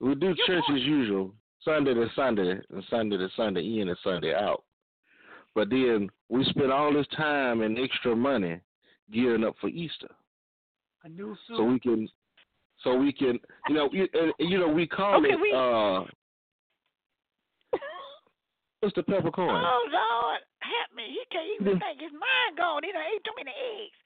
We 0.00 0.14
do 0.14 0.26
Your 0.26 0.46
church 0.46 0.64
as 0.74 0.80
usual. 0.82 1.34
Sunday 1.64 1.92
to 1.94 2.06
Sunday 2.14 2.60
and 2.70 2.84
Sunday 2.88 3.16
to 3.18 3.28
Sunday 3.36 3.80
in 3.80 3.88
and 3.88 3.98
Sunday 4.04 4.32
out. 4.32 4.62
But 5.54 5.70
then 5.70 6.08
we 6.28 6.44
spend 6.44 6.70
all 6.72 6.92
this 6.92 7.06
time 7.16 7.62
and 7.62 7.78
extra 7.78 8.14
money 8.14 8.60
gearing 9.12 9.42
up 9.44 9.56
for 9.60 9.68
Easter, 9.68 10.08
A 11.04 11.08
new 11.08 11.34
suit. 11.46 11.56
so 11.56 11.64
we 11.64 11.80
can, 11.80 12.08
so 12.84 12.94
we 12.96 13.12
can, 13.12 13.40
you 13.68 13.74
know, 13.74 13.88
you, 13.92 14.06
you 14.38 14.58
know, 14.58 14.68
we 14.68 14.86
call 14.86 15.16
Okay, 15.18 15.32
it 15.34 15.40
we- 15.40 15.52
uh, 15.52 16.04
what's 18.80 18.94
the 18.94 19.02
peppercorn? 19.02 19.50
Oh 19.64 19.82
Lord, 19.90 20.40
help 20.60 20.90
me! 20.96 21.04
He 21.10 21.20
can't 21.32 21.46
even 21.60 21.78
think. 21.80 22.00
His 22.00 22.12
mind 22.12 22.56
gone. 22.56 22.82
He 22.84 22.92
done 22.92 23.02
ate 23.02 23.24
too 23.24 23.32
many 23.36 23.50
eggs. 23.50 23.97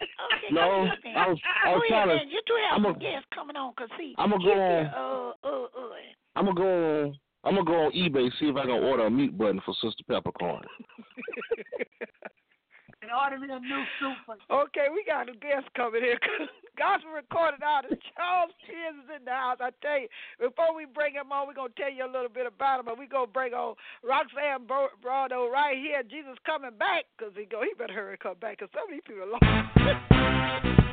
Okay, 0.00 0.54
No, 0.54 0.60
come 0.60 0.86
here, 0.86 0.96
man. 1.04 1.16
I 1.16 1.28
was- 1.28 1.40
I 1.64 1.72
was 1.74 1.82
trying 1.88 2.08
to-. 2.08 2.24
You 2.26 2.40
two 2.46 2.56
have 2.68 2.78
I'm 2.78 2.84
some 2.84 2.98
guests 2.98 3.28
coming 3.34 3.56
on, 3.56 3.72
cause 3.74 3.88
see, 3.98 4.14
I'ma 4.18 4.36
go 4.38 4.52
on- 4.52 4.86
Uh, 4.86 5.32
uh, 5.44 5.64
uh. 5.64 5.94
I'm 6.36 6.44
gonna 6.46 6.56
go 6.56 7.02
on. 7.04 7.18
I'm 7.44 7.54
gonna 7.54 7.64
go 7.64 7.86
on 7.86 7.92
eBay 7.92 8.30
see 8.38 8.48
if 8.48 8.56
I 8.56 8.62
can 8.62 8.70
order 8.84 9.06
a 9.06 9.10
mute 9.10 9.36
button 9.36 9.60
for 9.64 9.74
Sister 9.74 10.04
Peppercorn. 10.08 10.64
And 13.10 13.18
order 13.18 13.38
me 13.42 13.52
a 13.52 13.58
new 13.58 13.82
suit 13.98 14.38
Okay, 14.50 14.86
we 14.94 15.02
got 15.04 15.28
a 15.28 15.32
guest 15.32 15.66
coming 15.74 16.02
here. 16.02 16.18
Gospel 16.78 17.10
recorded 17.10 17.60
artist 17.60 18.00
Charles 18.14 18.52
Fears 18.64 18.94
is 19.02 19.10
in 19.18 19.24
the 19.24 19.32
house. 19.32 19.58
I 19.60 19.70
tell 19.82 19.98
you, 19.98 20.08
before 20.38 20.74
we 20.76 20.86
bring 20.86 21.14
him 21.14 21.32
on, 21.32 21.48
we're 21.48 21.54
gonna 21.54 21.74
tell 21.76 21.90
you 21.90 22.06
a 22.06 22.12
little 22.12 22.30
bit 22.30 22.46
about 22.46 22.80
him, 22.80 22.86
but 22.86 22.98
we're 22.98 23.10
gonna 23.10 23.26
bring 23.26 23.52
on 23.52 23.74
Roxanne 24.06 24.66
Bro- 24.66 24.94
right 25.02 25.76
here. 25.76 26.02
Jesus 26.04 26.38
coming 26.46 26.78
back, 26.78 27.06
cause 27.18 27.32
he 27.34 27.46
go. 27.46 27.62
He 27.62 27.74
better 27.76 27.92
hurry 27.92 28.16
come 28.16 28.38
back, 28.40 28.60
cause 28.60 28.68
some 28.72 28.86
of 28.86 28.90
these 28.94 29.02
people 29.04 29.26
are 29.26 29.34
lost. 29.34 30.86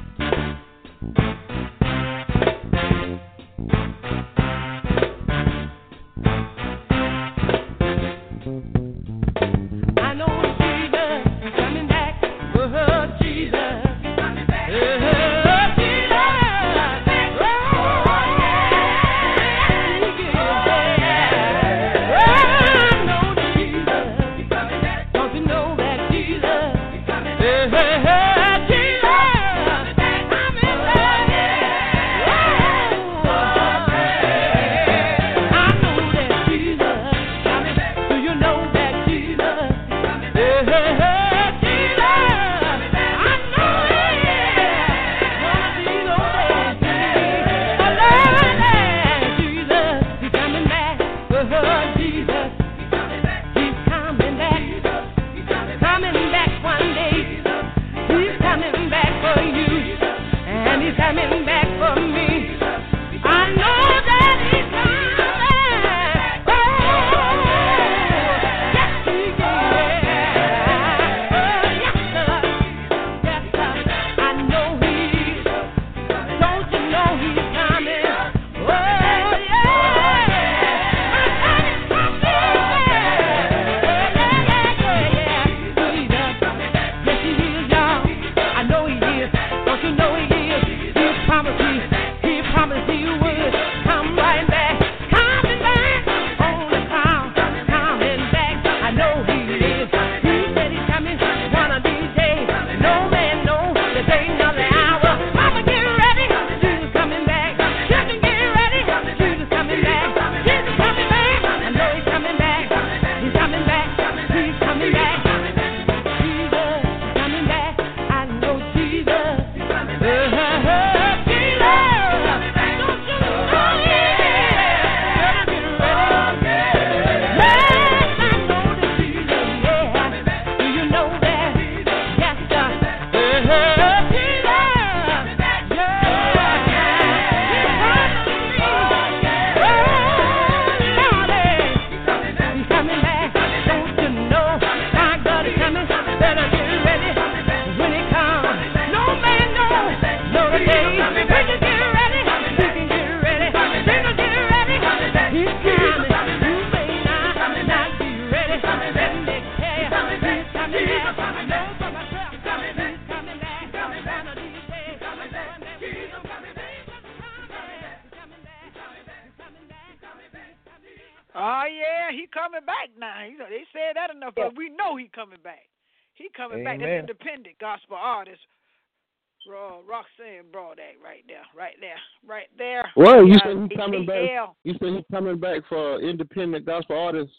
Roxanne 179.87 180.51
Broadak 180.51 180.99
right 181.03 181.23
there, 181.27 181.45
right 181.55 181.75
there, 181.79 181.95
right 182.27 182.47
there. 182.57 182.91
Well, 182.95 183.25
you 183.25 183.33
Yeah, 183.33 183.43
said 183.43 183.67
he's 183.69 183.77
coming 183.77 184.05
back. 184.05 184.29
You 184.63 184.73
said 184.79 184.89
he's 184.95 185.05
coming 185.11 185.39
back 185.39 185.61
for 185.69 186.01
independent 186.01 186.65
gospel 186.65 186.97
artists. 186.99 187.35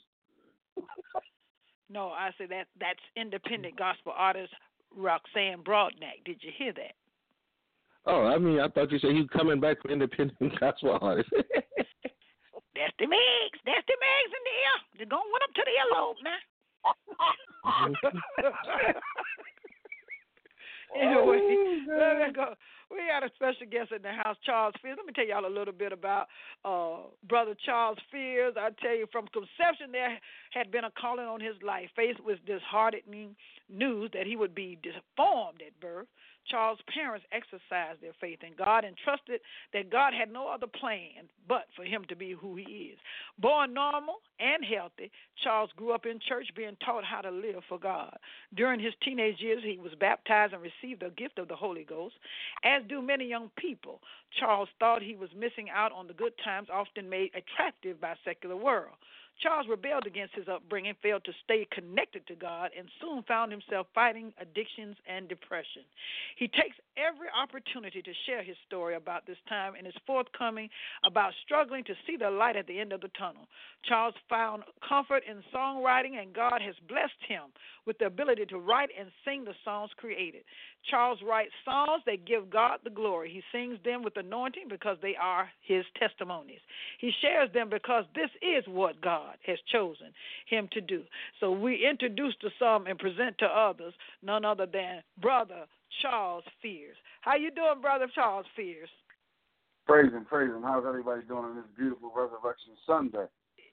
No, 1.91 2.09
I 2.09 2.31
said 2.39 2.51
that 2.51 2.67
that's 2.81 3.01
independent 3.17 3.77
gospel 3.77 4.13
artist 4.17 4.53
Roxanne 4.95 5.63
Broadneck. 5.63 6.25
Did 6.25 6.43
you 6.43 6.51
hear 6.57 6.73
that? 6.75 6.93
Oh, 8.07 8.27
I 8.27 8.39
mean, 8.39 8.61
I 8.61 8.69
thought 8.69 8.91
you 8.91 8.99
said 8.99 9.13
he's 9.13 9.29
coming 9.29 9.61
back 9.61 9.81
for 9.83 9.91
independent 9.91 10.39
gospel 10.61 10.99
artists. 11.01 11.33
That's 12.79 12.95
the 12.99 13.07
mix. 13.07 13.59
That's 13.67 13.85
the 13.87 13.97
mix 13.99 14.31
in 14.31 14.43
the 14.47 14.55
ear. 14.63 14.77
They're 14.97 15.07
going 15.11 15.43
up 15.43 15.53
to 15.55 15.65
the 15.67 15.75
earlobe 15.83 16.23
now. 16.25 16.41
anyway, 21.01 21.39
let 21.89 22.19
me 22.19 22.33
go. 22.35 22.55
We 22.91 22.99
got 23.09 23.23
a 23.23 23.31
special 23.35 23.67
guest 23.71 23.93
in 23.93 24.01
the 24.01 24.13
house, 24.13 24.37
Charles 24.45 24.75
Fears. 24.81 24.97
Let 24.97 25.07
me 25.07 25.13
tell 25.13 25.27
y'all 25.27 25.45
a 25.45 25.53
little 25.53 25.75
bit 25.75 25.93
about 25.93 26.27
uh, 26.65 27.09
Brother 27.29 27.55
Charles 27.67 27.99
Fears. 28.11 28.55
I 28.57 28.71
tell 28.81 28.97
you, 28.97 29.07
from 29.13 29.27
conception, 29.29 29.93
there 29.93 30.19
had 30.53 30.71
been 30.71 30.85
a 30.85 30.91
calling 30.99 31.27
on 31.27 31.41
his 31.41 31.57
life. 31.63 31.91
Faced 31.95 32.21
with 32.25 32.39
disheartening 32.47 33.37
news 33.69 34.11
that 34.15 34.27
he 34.27 34.37
would 34.37 34.55
be 34.55 34.79
deformed 34.83 35.63
at 35.67 35.79
birth, 35.81 36.07
Charles' 36.51 36.79
parents 36.93 37.27
exercised 37.33 38.01
their 38.01 38.15
faith 38.21 38.41
in 38.43 38.55
God 38.57 38.85
and 38.85 38.97
trusted 38.97 39.41
that 39.73 39.91
God 39.91 40.13
had 40.15 40.33
no 40.33 40.49
other 40.49 40.67
plan 40.67 41.29
but 41.47 41.67
for 41.77 41.85
him 41.85 42.05
to 42.09 42.17
be 42.17 42.33
who 42.33 42.57
he 42.57 42.93
is. 42.93 42.99
Born 43.39 43.75
normal 43.75 44.17
and 44.41 44.65
healthy, 44.65 45.11
Charles 45.43 45.71
grew 45.77 45.93
up 45.93 46.07
in 46.07 46.21
church 46.21 46.49
being 46.57 46.77
taught 46.85 47.05
how 47.05 47.21
to 47.21 47.31
live 47.31 47.63
for 47.69 47.79
God. 47.79 48.17
During 48.55 48.81
his 48.81 48.95
teenage 49.03 49.41
years, 49.41 49.63
he 49.65 49.79
was 49.79 49.93
baptized 49.99 50.53
and 50.53 50.63
received 50.63 51.03
the 51.03 51.11
gift 51.11 51.39
of 51.39 51.49
the 51.49 51.57
Holy 51.57 51.85
Ghost. 51.85 52.15
As 52.65 52.83
do 52.89 53.03
many 53.03 53.27
young 53.27 53.51
people, 53.57 54.01
Charles 54.39 54.69
thought 54.79 55.03
he 55.03 55.17
was 55.17 55.31
missing 55.37 55.69
out 55.75 55.93
on 55.93 56.07
the 56.07 56.15
good 56.15 56.33
times 56.45 56.69
often 56.73 57.09
made 57.09 57.31
attractive 57.35 58.01
by 58.01 58.15
secular 58.25 58.57
world. 58.57 58.97
Charles 59.41 59.67
rebelled 59.69 60.07
against 60.07 60.35
his 60.35 60.49
upbringing, 60.49 60.95
failed 61.03 61.25
to 61.25 61.33
stay 61.45 61.67
connected 61.71 62.27
to 62.27 62.35
God, 62.35 62.71
and 62.77 62.89
soon 63.01 63.23
found 63.23 63.53
himself 63.53 63.87
fighting 63.95 64.33
addictions 64.41 64.97
and 65.07 65.29
depression. 65.29 65.83
He 66.37 66.49
takes 66.49 66.77
every 66.97 67.29
opportunity 67.31 68.03
to 68.03 68.13
share 68.27 68.43
his 68.43 68.57
story 68.67 68.97
about 68.97 69.27
this 69.27 69.39
time 69.49 69.75
and 69.77 69.87
is 69.87 69.95
forthcoming 70.07 70.69
about 71.05 71.33
struggling 71.45 71.85
to 71.85 71.95
see 72.07 72.17
the 72.17 72.31
light 72.31 72.57
at 72.57 72.67
the 72.67 72.79
end 72.79 72.93
of 72.93 73.01
the 73.01 73.11
tunnel. 73.19 73.47
Charles 73.85 74.15
found 74.29 74.65
comfort 74.87 75.23
in 75.29 75.43
songwriting, 75.55 76.21
and 76.21 76.33
God 76.33 76.61
has 76.61 76.75
blessed 76.89 77.23
him 77.29 77.43
with 77.87 77.99
the 77.99 78.07
ability 78.07 78.47
to 78.47 78.59
write 78.59 78.91
and 78.99 79.09
sing 79.25 79.45
the 79.45 79.55
songs 79.65 79.91
created. 79.97 80.43
Charles 80.91 81.19
writes 81.27 81.53
songs 81.65 82.03
that 82.07 82.27
give 82.27 82.51
God 82.51 82.81
the 82.83 82.91
glory. 82.91 83.31
He 83.31 83.43
sings 83.53 83.79
them 83.85 84.03
with 84.03 84.17
anointing 84.17 84.67
because 84.69 84.97
they 85.01 85.15
are 85.21 85.49
his 85.63 85.85
testimonies. 85.99 86.61
He 86.99 87.13
shares 87.23 87.51
them 87.53 87.69
because 87.71 88.05
this 88.15 88.31
is 88.43 88.65
what 88.67 89.01
God 89.01 89.28
has 89.47 89.59
chosen 89.71 90.09
him 90.47 90.69
to 90.73 90.81
do. 90.81 91.03
So 91.41 91.51
we 91.53 91.87
introduce 91.89 92.35
to 92.41 92.51
some 92.59 92.87
and 92.87 92.99
present 92.99 93.39
to 93.39 93.47
others 93.47 93.95
none 94.23 94.45
other 94.45 94.67
than 94.67 95.03
brother 95.21 95.65
Charles 96.03 96.45
Fears. 96.63 96.97
How 97.21 97.37
you 97.37 97.51
doing, 97.51 97.81
brother 97.81 98.07
Charles 98.15 98.47
Fears? 98.57 98.89
Praise 99.87 100.13
him, 100.13 100.25
praise 100.27 100.51
him. 100.51 100.63
How's 100.63 100.85
everybody 100.87 101.23
doing 101.27 101.45
on 101.45 101.57
this 101.57 101.65
beautiful 101.77 102.13
Resurrection 102.15 102.73
Sunday? 102.87 103.25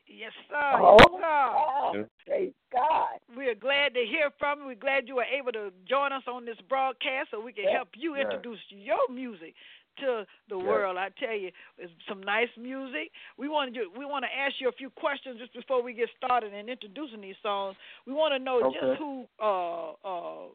Yes, 0.08 0.32
sir. 0.50 0.80
Oh, 0.80 0.98
yes, 1.02 1.20
sir. 1.20 2.02
oh, 2.02 2.06
praise 2.26 2.54
God. 2.72 3.20
We 3.36 3.48
are 3.48 3.56
glad 3.56 3.94
to 3.96 4.06
hear 4.06 4.30
from 4.38 4.60
you. 4.60 4.66
We're 4.68 4.76
glad 4.76 5.08
you 5.08 5.16
were 5.16 5.26
able 5.26 5.52
to 5.54 5.72
join 5.90 6.14
us 6.14 6.24
on 6.28 6.46
this 6.46 6.58
broadcast 6.70 7.30
so 7.32 7.42
we 7.42 7.52
can 7.52 7.66
Yes, 7.66 7.74
help 7.76 7.90
you 7.96 8.16
yes. 8.16 8.26
introduce 8.26 8.60
your 8.70 9.02
music 9.12 9.56
to 9.98 10.26
the 10.50 10.58
Yes. 10.58 10.68
world. 10.68 10.98
I 10.98 11.10
tell 11.20 11.36
you, 11.36 11.52
it's 11.78 11.92
some 12.08 12.22
nice 12.22 12.50
music. 12.60 13.12
We 13.38 13.48
want 13.48 13.74
to 13.74 13.88
we 13.98 14.06
want 14.06 14.26
to 14.26 14.30
ask 14.38 14.56
you 14.60 14.70
a 14.70 14.74
few 14.74 14.90
questions 14.90 15.40
just 15.40 15.54
before 15.54 15.82
we 15.84 15.94
get 15.94 16.10
started 16.18 16.54
in 16.54 16.70
introducing 16.70 17.22
these 17.22 17.36
songs. 17.42 17.76
We 18.06 18.14
want 18.14 18.34
to 18.34 18.40
know 18.40 18.62
Okay. 18.62 18.74
just 18.74 19.00
who 19.00 19.26
uh 19.42 19.92
uh 20.04 20.48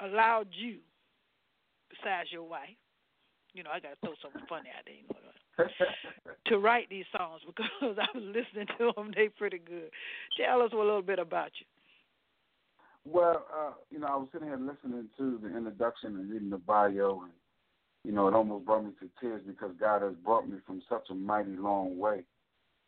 allowed 0.00 0.48
you, 0.50 0.78
besides 1.90 2.30
your 2.32 2.42
wife. 2.44 2.76
You 3.54 3.62
know, 3.62 3.70
I 3.72 3.80
got 3.80 3.90
to 3.90 3.96
throw 4.02 4.14
something 4.22 4.40
funny 4.48 4.70
out 4.76 4.84
there. 4.86 4.94
You 4.94 5.02
know, 5.08 5.68
to 6.46 6.58
write 6.58 6.88
these 6.88 7.04
songs 7.16 7.42
because 7.46 7.98
I 7.98 8.06
was 8.16 8.24
listening 8.24 8.66
to 8.78 8.92
them. 8.96 9.12
They 9.14 9.28
pretty 9.28 9.58
good. 9.58 9.90
Tell 10.36 10.62
us 10.62 10.70
a 10.72 10.76
little 10.76 11.02
bit 11.02 11.18
about 11.18 11.50
you. 11.60 11.66
Well, 13.04 13.44
uh, 13.54 13.72
you 13.90 13.98
know, 13.98 14.06
I 14.06 14.16
was 14.16 14.28
sitting 14.32 14.48
here 14.48 14.58
listening 14.58 15.08
to 15.18 15.38
the 15.42 15.56
introduction 15.56 16.16
and 16.16 16.30
reading 16.30 16.50
the 16.50 16.58
bio, 16.58 17.22
and 17.22 17.32
you 18.04 18.12
know, 18.12 18.28
it 18.28 18.34
almost 18.34 18.64
brought 18.64 18.84
me 18.84 18.92
to 19.00 19.08
tears 19.20 19.42
because 19.46 19.72
God 19.78 20.02
has 20.02 20.14
brought 20.24 20.48
me 20.48 20.58
from 20.66 20.82
such 20.88 21.08
a 21.10 21.14
mighty 21.14 21.56
long 21.56 21.98
way. 21.98 22.22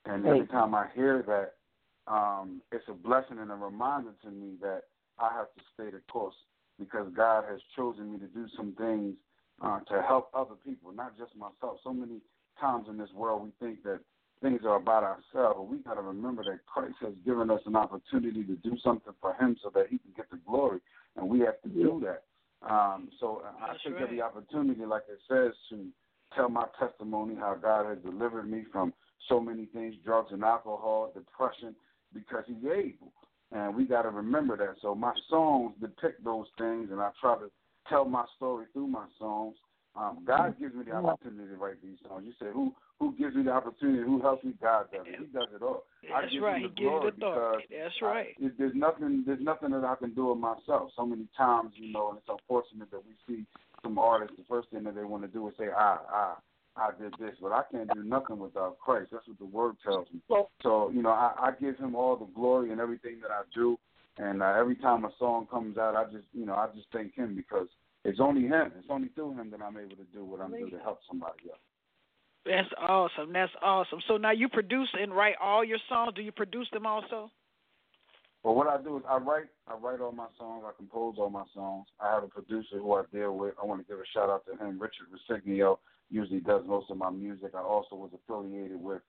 And 0.07 0.27
every 0.27 0.47
time 0.49 0.75
I 0.75 0.87
hear 0.95 1.25
that, 1.27 2.13
um, 2.13 2.61
it's 2.73 2.85
a 2.89 2.93
blessing 2.93 3.39
and 3.39 3.51
a 3.51 3.55
reminder 3.55 4.11
to 4.23 4.31
me 4.31 4.55
that 4.61 4.83
I 5.19 5.33
have 5.33 5.47
to 5.55 5.63
stay 5.73 5.91
the 5.91 6.03
course 6.11 6.35
because 6.79 7.07
God 7.17 7.45
has 7.49 7.61
chosen 7.77 8.13
me 8.13 8.19
to 8.19 8.27
do 8.27 8.47
some 8.57 8.75
things 8.77 9.15
uh, 9.63 9.81
to 9.89 10.03
help 10.03 10.31
other 10.35 10.57
people, 10.67 10.93
not 10.93 11.17
just 11.17 11.35
myself. 11.37 11.79
So 11.83 11.93
many 11.93 12.21
times 12.61 12.87
in 12.91 12.99
this 12.99 13.09
world 13.15 13.45
we 13.45 13.67
think 13.67 13.83
that 13.85 14.01
things 14.45 14.61
are 14.67 14.77
about 14.77 15.03
ourselves, 15.03 15.57
but 15.57 15.69
we 15.71 15.79
got 15.79 15.95
to 15.95 16.03
remember 16.03 16.45
that 16.45 16.67
Christ 16.67 16.97
has 17.01 17.15
given 17.25 17.51
us 17.51 17.61
an 17.65 17.77
opportunity 17.77 18.45
to 18.45 18.57
do 18.57 18.77
something 18.85 19.15
for 19.21 19.33
Him 19.41 19.57
so 19.63 19.71
that 19.75 19.87
He 19.89 19.97
can 19.99 20.11
get 20.15 20.31
the 20.31 20.39
glory, 20.47 20.81
and 21.17 21.29
we 21.29 21.41
have 21.41 21.61
to 21.63 21.69
do 21.71 22.05
that. 22.05 22.25
Um, 22.69 23.09
so 23.19 23.43
I 23.45 23.69
That's 23.69 23.83
take 23.83 23.95
right. 23.95 24.03
every 24.03 24.21
opportunity, 24.21 24.85
like 24.85 25.05
it 25.09 25.19
says, 25.29 25.53
to 25.71 25.87
tell 26.37 26.51
my 26.51 26.67
testimony 26.79 27.37
how 27.37 27.55
God 27.55 27.87
has 27.89 27.99
delivered 28.05 28.51
me 28.51 28.65
from 28.71 28.93
so 29.31 29.41
many 29.41 29.65
things, 29.67 29.95
drugs 30.05 30.29
and 30.33 30.45
alcohol, 30.45 31.11
depression, 31.15 31.75
because 32.13 32.45
He's 32.47 32.65
able. 32.65 33.13
And 33.51 33.75
we 33.75 33.87
got 33.87 34.03
to 34.03 34.11
remember 34.11 34.59
that. 34.59 34.75
So 34.83 34.95
my 34.95 35.15
songs 35.31 35.73
depict 35.81 36.23
those 36.23 36.47
things, 36.59 36.91
and 36.91 37.01
I 37.01 37.11
try 37.19 37.37
to 37.37 37.51
tell 37.89 38.05
my 38.05 38.25
story 38.37 38.67
through 38.75 38.89
my 38.89 39.07
songs. 39.19 39.57
Um, 39.97 40.19
God 40.27 40.59
gives 40.59 40.75
me 40.75 40.83
the 40.85 40.93
opportunity 40.93 41.49
to 41.51 41.57
write 41.57 41.81
these 41.83 41.99
songs. 42.09 42.25
You 42.27 42.33
say, 42.41 42.53
who 42.53 42.75
who 42.99 43.15
gives 43.17 43.35
me 43.37 43.45
the 43.45 43.53
opportunity? 43.53 44.03
Who 44.03 44.21
helps 44.21 44.45
me? 44.45 44.55
God 44.61 44.87
does 44.93 45.07
it. 45.07 45.19
He 45.19 45.27
does 45.27 45.49
it 45.55 45.63
all. 45.63 45.85
I 46.15 46.23
That's 46.23 46.33
give 46.33 46.43
right. 46.43 46.57
him 46.57 46.63
He 46.63 46.69
the 46.69 46.75
gives 46.75 46.81
you 47.05 47.11
the 47.19 47.27
authority. 47.27 47.67
That's 47.71 48.03
right. 48.03 48.35
I, 48.41 48.45
it- 48.47 48.59
there's 48.59 48.75
nothing. 48.75 49.23
There's 49.27 49.41
nothing 49.41 49.71
that 49.71 49.85
I 49.85 49.95
can 49.95 50.15
do 50.15 50.33
it 50.33 50.37
myself. 50.37 50.91
So 50.97 51.07
many 51.07 51.27
times, 51.37 51.73
you 51.77 51.93
know, 51.93 52.11
and 52.11 52.19
it's 52.19 52.29
unfortunate 52.29 52.91
that 52.91 53.03
we 53.07 53.15
see 53.27 53.45
some 53.83 53.99
artists. 53.99 54.37
The 54.37 54.45
first 54.49 54.71
thing 54.71 54.85
that 54.85 54.95
they 54.97 55.05
want 55.05 55.23
to 55.23 55.29
do 55.29 55.47
is 55.49 55.55
say, 55.59 55.69
"I, 55.71 55.99
I, 56.13 56.35
I 56.77 56.91
did 57.01 57.13
this," 57.21 57.37
but 57.41 57.53
I 57.53 57.63
can't 57.71 57.93
do 57.93 58.03
nothing 58.03 58.39
without 58.39 58.79
Christ. 58.79 59.11
That's 59.13 59.29
what 59.29 59.39
the 59.39 59.45
Word 59.45 59.77
tells 59.85 60.09
me. 60.13 60.21
So, 60.63 60.91
you 60.93 61.03
know, 61.03 61.11
I, 61.11 61.33
I 61.39 61.51
give 61.61 61.79
Him 61.79 61.95
all 61.95 62.17
the 62.17 62.27
glory 62.35 62.73
and 62.73 62.81
everything 62.81 63.21
that 63.23 63.31
I 63.31 63.43
do. 63.55 63.79
And 64.17 64.43
uh, 64.43 64.55
every 64.59 64.77
time 64.77 65.05
a 65.05 65.11
song 65.19 65.47
comes 65.51 65.77
out, 65.77 65.97
I 65.97 66.05
just, 66.05 66.27
you 66.33 66.47
know, 66.47 66.55
I 66.55 66.69
just 66.75 66.87
thank 66.93 67.15
Him 67.15 67.35
because 67.35 67.67
it's 68.05 68.21
only 68.21 68.43
Him. 68.43 68.73
It's 68.79 68.89
only 68.91 69.09
through 69.09 69.35
Him 69.35 69.51
that 69.51 69.63
I'm 69.63 69.77
able 69.77 69.97
to 69.97 70.05
do 70.13 70.25
what 70.25 70.41
I'm 70.41 70.51
doing 70.51 70.71
to 70.71 70.79
help 70.79 71.01
somebody 71.09 71.51
else. 71.51 71.61
That's 72.45 72.69
awesome. 72.79 73.33
That's 73.33 73.53
awesome. 73.63 74.01
So 74.07 74.19
now 74.19 74.33
you 74.33 74.49
produce 74.49 74.89
and 75.01 75.15
write 75.15 75.37
all 75.43 75.65
your 75.65 75.79
songs. 75.89 76.13
Do 76.15 76.23
you 76.23 76.33
produce 76.33 76.69
them 76.73 76.85
also? 76.85 77.31
Well, 78.43 78.55
what 78.55 78.69
I 78.69 78.83
do 78.83 78.99
is 78.99 79.03
I 79.09 79.17
write, 79.17 79.47
I 79.67 79.75
write 79.77 80.03
all 80.03 80.13
my 80.13 80.27
songs, 80.39 80.65
I 80.67 80.73
compose 80.77 81.15
all 81.19 81.31
my 81.31 81.45
songs. 81.55 81.87
I 81.99 82.13
have 82.13 82.25
a 82.25 82.29
producer 82.29 82.77
who 82.77 82.93
I 82.93 83.05
deal 83.11 83.35
with. 83.35 83.55
I 83.61 83.65
want 83.65 83.81
to 83.81 83.91
give 83.91 83.99
a 83.99 84.05
shout 84.13 84.29
out 84.29 84.45
to 84.47 84.63
him, 84.63 84.79
Richard 84.79 85.07
Resignio. 85.09 85.79
Usually 86.11 86.41
does 86.41 86.63
most 86.67 86.91
of 86.91 86.99
my 86.99 87.09
music. 87.09 87.53
I 87.55 87.63
also 87.63 87.97
was 87.97 88.11
affiliated 88.13 88.79
with 88.79 89.01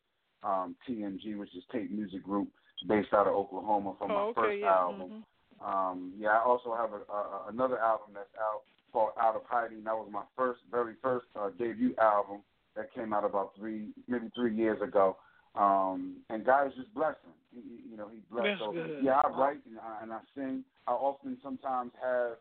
um, 0.42 0.78
TMG, 0.88 1.38
which 1.38 1.54
is 1.54 1.64
Tape 1.74 1.92
Music 1.92 2.24
Group, 2.24 2.48
based 2.88 3.12
out 3.14 3.28
of 3.28 3.36
Oklahoma 3.36 3.96
for 4.00 4.08
my 4.08 4.16
oh, 4.16 4.28
okay. 4.30 4.42
first 4.42 4.60
yeah. 4.62 4.74
album. 4.74 5.10
mhm. 5.10 5.24
Um, 5.64 6.14
yeah, 6.18 6.30
I 6.30 6.44
also 6.44 6.76
have 6.76 6.92
a, 6.92 7.00
a, 7.12 7.46
another 7.50 7.80
album 7.80 8.12
that's 8.14 8.28
out 8.40 8.64
called 8.96 9.12
Out 9.20 9.36
of 9.36 9.42
Hiding. 9.50 9.84
That 9.84 9.94
was 9.94 10.08
my 10.10 10.24
first, 10.38 10.62
very 10.72 10.94
first 11.02 11.26
uh, 11.38 11.50
debut 11.60 11.94
album 12.00 12.40
that 12.78 12.94
came 12.94 13.12
out 13.12 13.26
about 13.26 13.52
three, 13.58 13.90
maybe 14.08 14.32
three 14.34 14.56
years 14.56 14.82
ago. 14.82 15.18
Um, 15.54 16.22
and 16.30 16.46
God 16.46 16.68
is 16.68 16.74
just 16.78 16.94
blessing. 16.94 17.36
He, 17.54 17.92
you 17.92 17.98
know, 17.98 18.08
He 18.08 18.20
blessed. 18.32 18.48
That's 18.48 18.62
so 18.62 18.72
good. 18.72 19.00
yeah, 19.04 19.20
I 19.22 19.28
write 19.38 19.60
and 19.68 19.78
I, 19.80 20.04
and 20.04 20.14
I 20.14 20.20
sing. 20.34 20.64
I 20.88 20.94
often 20.94 21.38
sometimes 21.44 21.92
have 22.02 22.38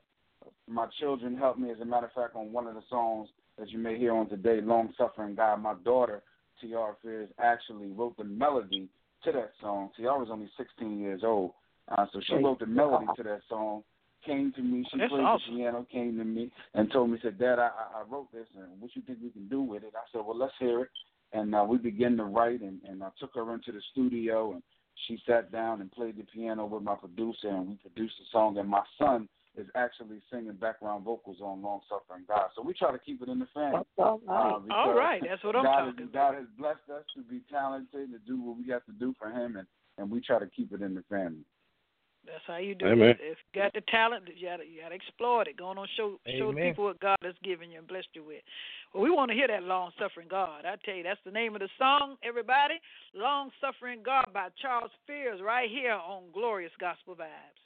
my 0.68 0.86
children 1.00 1.36
help 1.36 1.58
me. 1.58 1.72
As 1.72 1.80
a 1.80 1.84
matter 1.84 2.06
of 2.06 2.12
fact, 2.12 2.36
on 2.36 2.52
one 2.52 2.68
of 2.68 2.74
the 2.74 2.82
songs 2.88 3.30
that 3.58 3.70
you 3.70 3.78
may 3.78 3.98
hear 3.98 4.14
on 4.14 4.28
today, 4.28 4.60
"Long 4.60 4.94
Suffering 4.96 5.34
God," 5.34 5.60
my 5.60 5.74
daughter 5.84 6.22
Tiara 6.60 6.94
Fears 7.02 7.30
actually 7.40 7.88
wrote 7.88 8.16
the 8.16 8.24
melody 8.24 8.88
to 9.24 9.32
that 9.32 9.52
song. 9.60 9.90
Tiara 9.96 10.18
was 10.20 10.28
only 10.30 10.48
16 10.56 11.00
years 11.00 11.22
old, 11.24 11.52
uh, 11.88 12.06
so 12.12 12.20
she 12.20 12.34
wrote 12.34 12.60
the 12.60 12.66
melody 12.66 13.06
to 13.16 13.22
that 13.24 13.40
song. 13.48 13.82
Came 14.26 14.52
to 14.52 14.62
me, 14.62 14.86
she 14.90 14.98
That's 14.98 15.10
played 15.10 15.22
awesome. 15.22 15.54
the 15.54 15.60
piano. 15.60 15.86
Came 15.92 16.16
to 16.18 16.24
me 16.24 16.50
and 16.74 16.90
told 16.90 17.10
me, 17.10 17.18
said, 17.22 17.38
"Dad, 17.38 17.58
I, 17.58 17.68
I 17.68 18.00
I 18.00 18.02
wrote 18.08 18.32
this, 18.32 18.46
and 18.56 18.80
what 18.80 18.94
you 18.94 19.02
think 19.06 19.18
we 19.22 19.30
can 19.30 19.48
do 19.48 19.60
with 19.60 19.82
it?" 19.82 19.92
I 19.94 20.04
said, 20.12 20.22
"Well, 20.26 20.36
let's 20.36 20.54
hear 20.58 20.82
it." 20.82 20.88
And 21.32 21.54
uh, 21.54 21.64
we 21.68 21.78
began 21.78 22.16
to 22.16 22.24
write, 22.24 22.60
and, 22.60 22.80
and 22.88 23.02
I 23.02 23.08
took 23.18 23.34
her 23.34 23.52
into 23.52 23.72
the 23.72 23.80
studio, 23.92 24.52
and 24.52 24.62
she 25.06 25.18
sat 25.26 25.50
down 25.50 25.80
and 25.80 25.90
played 25.90 26.16
the 26.16 26.22
piano 26.22 26.64
with 26.64 26.82
my 26.82 26.94
producer, 26.94 27.48
and 27.48 27.68
we 27.68 27.74
produced 27.74 28.14
the 28.18 28.24
song. 28.30 28.56
And 28.58 28.68
my 28.68 28.82
son 28.98 29.28
is 29.56 29.66
actually 29.74 30.22
singing 30.32 30.54
background 30.54 31.04
vocals 31.04 31.38
on 31.42 31.60
"Long 31.60 31.80
Suffering 31.88 32.24
God." 32.26 32.48
So 32.56 32.62
we 32.62 32.72
try 32.72 32.92
to 32.92 32.98
keep 32.98 33.20
it 33.20 33.28
in 33.28 33.38
the 33.38 33.48
family. 33.52 33.80
That's 33.96 34.08
all 34.08 34.20
right. 34.26 34.38
Uh, 34.38 34.52
All 34.52 34.60
because 34.60 34.96
right. 34.96 35.22
That's 35.28 35.44
what 35.44 35.56
I'm 35.56 35.64
God 35.64 35.84
talking 35.86 35.98
has, 35.98 36.08
about. 36.08 36.32
God 36.32 36.34
has 36.38 36.48
blessed 36.56 36.90
us 36.94 37.04
to 37.16 37.22
be 37.22 37.40
talented 37.50 38.10
to 38.12 38.18
do 38.26 38.40
what 38.40 38.56
we 38.56 38.70
have 38.70 38.84
to 38.86 38.92
do 38.92 39.14
for 39.18 39.28
Him, 39.30 39.56
and 39.56 39.66
and 39.98 40.10
we 40.10 40.20
try 40.20 40.38
to 40.38 40.46
keep 40.46 40.72
it 40.72 40.82
in 40.82 40.94
the 40.94 41.02
family. 41.08 41.44
That's 42.26 42.44
how 42.46 42.56
you 42.56 42.74
do 42.74 42.86
Amen. 42.86 43.10
it. 43.10 43.18
If 43.20 43.38
you 43.52 43.62
got 43.62 43.72
the 43.74 43.82
talent, 43.82 44.24
you 44.34 44.48
gotta 44.48 44.64
you 44.64 44.80
gotta 44.82 44.94
exploit 44.94 45.46
it. 45.48 45.56
Go 45.56 45.66
on, 45.66 45.78
and 45.78 45.88
show 45.96 46.18
show 46.38 46.52
the 46.52 46.60
people 46.60 46.84
what 46.84 47.00
God 47.00 47.18
has 47.22 47.34
given 47.42 47.70
you 47.70 47.78
and 47.78 47.86
blessed 47.88 48.08
you 48.14 48.24
with. 48.24 48.42
Well, 48.92 49.02
we 49.02 49.10
want 49.10 49.30
to 49.30 49.36
hear 49.36 49.48
that 49.48 49.62
long 49.62 49.90
suffering 49.98 50.28
God. 50.30 50.64
I 50.64 50.76
tell 50.84 50.94
you, 50.94 51.02
that's 51.02 51.20
the 51.24 51.30
name 51.30 51.54
of 51.54 51.60
the 51.60 51.68
song, 51.78 52.16
everybody. 52.22 52.74
Long 53.14 53.50
suffering 53.60 54.00
God 54.04 54.26
by 54.32 54.48
Charles 54.60 54.90
Fears, 55.06 55.40
right 55.44 55.70
here 55.70 55.92
on 55.92 56.24
Glorious 56.32 56.72
Gospel 56.80 57.14
Vibes. 57.14 57.60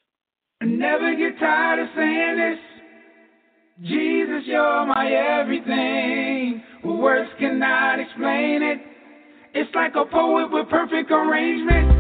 I 0.61 0.65
never 0.65 1.15
get 1.15 1.39
tired 1.39 1.81
of 1.81 1.89
saying 1.95 2.37
this. 2.37 2.59
Jesus, 3.83 4.43
you're 4.47 4.87
my 4.87 5.07
everything. 5.13 6.63
Words 6.85 7.31
cannot 7.39 8.01
explain 8.01 8.63
it. 8.63 8.79
It's 9.55 9.73
like 9.75 9.93
a 9.95 10.05
poet 10.05 10.51
with 10.51 10.69
perfect 10.69 11.11
arrangement. 11.11 11.98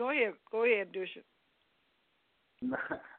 Go 0.00 0.08
ahead, 0.08 0.32
go 0.50 0.64
ahead, 0.64 0.88
Dusha. 0.94 1.20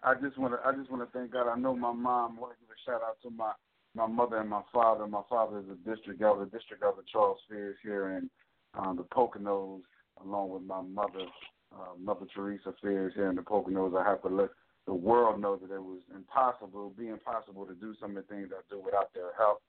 I 0.04 0.16
just 0.16 0.36
want 0.40 0.56
to 0.56 0.68
I 0.68 0.74
just 0.74 0.90
want 0.90 1.04
to 1.04 1.16
thank 1.16 1.32
God. 1.32 1.48
I 1.48 1.56
know 1.56 1.76
my 1.76 1.94
mom. 1.94 2.38
Want 2.38 2.54
to 2.54 2.60
give 2.60 2.70
a 2.74 2.82
shout 2.90 3.08
out 3.08 3.22
to 3.22 3.30
my 3.30 3.52
my 3.94 4.08
mother 4.08 4.38
and 4.38 4.50
my 4.50 4.64
father. 4.74 5.06
My 5.06 5.22
father 5.30 5.60
is 5.60 5.66
a 5.72 5.76
district 5.88 6.24
elder, 6.24 6.46
district 6.46 6.82
elder 6.82 7.04
Charles 7.12 7.38
Fears 7.48 7.78
here 7.84 8.18
in 8.18 8.32
um, 8.74 8.98
the 8.98 9.04
Poconos, 9.04 9.82
along 10.26 10.50
with 10.50 10.64
my 10.64 10.82
mother, 10.82 11.28
uh, 11.72 11.94
Mother 12.00 12.26
Teresa 12.34 12.74
Fears 12.82 13.14
here 13.16 13.30
in 13.30 13.36
the 13.36 13.44
Poconos. 13.44 13.96
I 13.96 14.10
have 14.10 14.24
to 14.24 14.30
let 14.30 14.50
the 14.88 14.94
world 14.96 15.40
know 15.40 15.58
that 15.58 15.72
it 15.72 15.84
was 15.84 16.00
impossible, 16.16 16.82
it 16.82 16.84
would 16.86 16.98
be 16.98 17.10
impossible 17.10 17.68
to 17.68 17.76
do 17.76 17.94
some 18.02 18.18
of 18.18 18.28
the 18.28 18.34
things 18.34 18.50
I 18.52 18.62
do 18.72 18.82
without 18.84 19.14
their 19.14 19.34
help. 19.38 19.62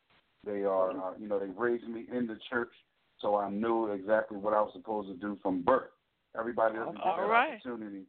They 0.46 0.64
are, 0.64 0.92
uh, 0.92 1.12
you 1.20 1.28
know, 1.28 1.38
they 1.38 1.52
raised 1.54 1.86
me 1.86 2.06
in 2.10 2.26
the 2.26 2.38
church, 2.48 2.72
so 3.20 3.36
I 3.36 3.50
knew 3.50 3.92
exactly 3.92 4.38
what 4.38 4.54
I 4.54 4.62
was 4.62 4.72
supposed 4.72 5.08
to 5.08 5.14
do 5.14 5.38
from 5.42 5.60
birth. 5.60 5.90
Everybody 6.38 6.74
doesn't 6.76 6.94
get 6.94 7.04
that 7.04 7.22
right. 7.22 7.54
opportunity 7.62 8.04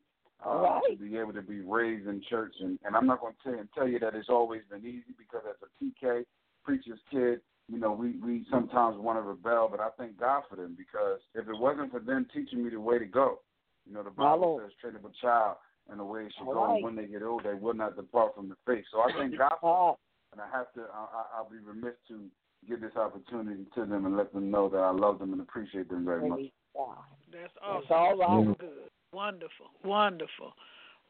uh, 0.45 0.49
All 0.49 0.61
right. 0.63 0.97
to 0.97 1.03
be 1.03 1.17
able 1.17 1.33
to 1.33 1.41
be 1.41 1.61
raised 1.61 2.07
in 2.07 2.21
church. 2.29 2.53
And, 2.61 2.79
and 2.85 2.95
I'm 2.95 3.07
not 3.07 3.21
going 3.21 3.33
to 3.43 3.51
tell, 3.51 3.63
tell 3.75 3.87
you 3.87 3.99
that 3.99 4.15
it's 4.15 4.29
always 4.29 4.61
been 4.69 4.85
easy 4.85 5.13
because 5.17 5.41
as 5.49 5.55
a 5.61 5.83
PK, 5.83 6.23
preacher's 6.63 6.99
kid, 7.11 7.41
you 7.69 7.79
know, 7.79 7.91
we, 7.91 8.17
we 8.19 8.45
sometimes 8.51 8.97
want 8.97 9.17
to 9.17 9.21
rebel, 9.21 9.67
but 9.69 9.79
I 9.79 9.89
thank 9.97 10.19
God 10.19 10.43
for 10.49 10.55
them 10.55 10.75
because 10.77 11.19
if 11.33 11.47
it 11.47 11.57
wasn't 11.57 11.91
for 11.91 11.99
them 11.99 12.27
teaching 12.33 12.63
me 12.63 12.69
the 12.69 12.79
way 12.79 12.99
to 12.99 13.05
go, 13.05 13.39
you 13.87 13.93
know, 13.93 14.03
the 14.03 14.11
My 14.17 14.31
Bible 14.31 14.47
Lord. 14.47 14.63
says, 14.63 14.71
train 14.81 14.95
up 14.95 15.05
a 15.05 15.11
child 15.21 15.57
in 15.91 15.97
the 15.97 16.03
way 16.03 16.25
it 16.25 16.33
should 16.37 16.47
All 16.47 16.53
go, 16.53 16.65
right. 16.65 16.73
and 16.75 16.83
when 16.83 16.95
they 16.95 17.05
get 17.05 17.23
old, 17.23 17.43
they 17.43 17.53
will 17.53 17.73
not 17.73 17.95
depart 17.95 18.35
from 18.35 18.49
the 18.49 18.55
faith. 18.65 18.85
So 18.91 18.99
I 18.99 19.11
thank 19.17 19.37
God 19.37 19.53
for 19.61 19.91
Ah, 19.91 19.95
and 20.33 20.41
I 20.41 20.57
have 20.57 20.71
to. 20.73 20.81
I, 20.93 20.97
I- 20.97 21.37
I'll 21.37 21.49
be 21.49 21.57
remiss 21.59 21.95
to 22.09 22.25
give 22.67 22.81
this 22.81 22.95
opportunity 22.95 23.65
to 23.75 23.85
them 23.85 24.05
and 24.05 24.15
let 24.17 24.33
them 24.33 24.49
know 24.49 24.69
that 24.69 24.77
I 24.77 24.91
love 24.91 25.19
them 25.19 25.33
and 25.33 25.41
appreciate 25.41 25.89
them 25.89 26.05
very 26.05 26.27
much. 26.27 26.39
Praise 27.33 27.49
God. 27.59 27.81
That's 27.81 27.85
That's 27.89 27.91
awesome. 27.91 28.21
all 28.21 28.37
right. 28.41 28.47
That's 28.47 28.61
good. 28.61 28.89
Wonderful, 29.13 29.67
wonderful, 29.83 30.53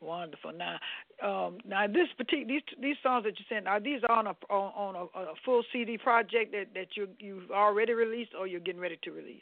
wonderful. 0.02 0.52
Now, 0.52 0.76
um, 1.24 1.58
now 1.66 1.88
this 1.88 2.08
particular 2.18 2.48
these 2.48 2.62
these 2.82 2.96
songs 3.04 3.24
that 3.24 3.40
you 3.40 3.46
sent 3.48 3.68
are 3.68 3.80
these 3.80 4.02
on 4.10 4.28
a 4.28 4.36
on, 4.50 4.96
on 4.96 4.96
a, 4.96 5.20
a 5.20 5.34
full 5.46 5.64
CD 5.72 5.98
project 5.98 6.52
that 6.52 6.74
that 6.76 6.88
you 6.98 7.08
you've 7.20 7.52
already 7.52 7.94
released 7.94 8.32
or 8.38 8.48
you're 8.48 8.60
getting 8.60 8.82
ready 8.82 9.00
to 9.04 9.12
release? 9.12 9.42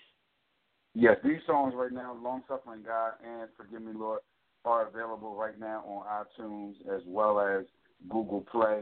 Yes, 0.93 1.17
these 1.23 1.39
songs 1.47 1.73
right 1.75 1.91
now, 1.91 2.17
Long 2.21 2.43
Suffering 2.47 2.83
God 2.85 3.13
and 3.25 3.49
Forgive 3.55 3.81
Me 3.81 3.93
Lord, 3.95 4.19
are 4.65 4.87
available 4.87 5.35
right 5.35 5.57
now 5.59 5.83
on 5.87 6.25
iTunes 6.25 6.73
as 6.93 7.01
well 7.07 7.39
as 7.39 7.65
Google 8.09 8.41
Play 8.51 8.81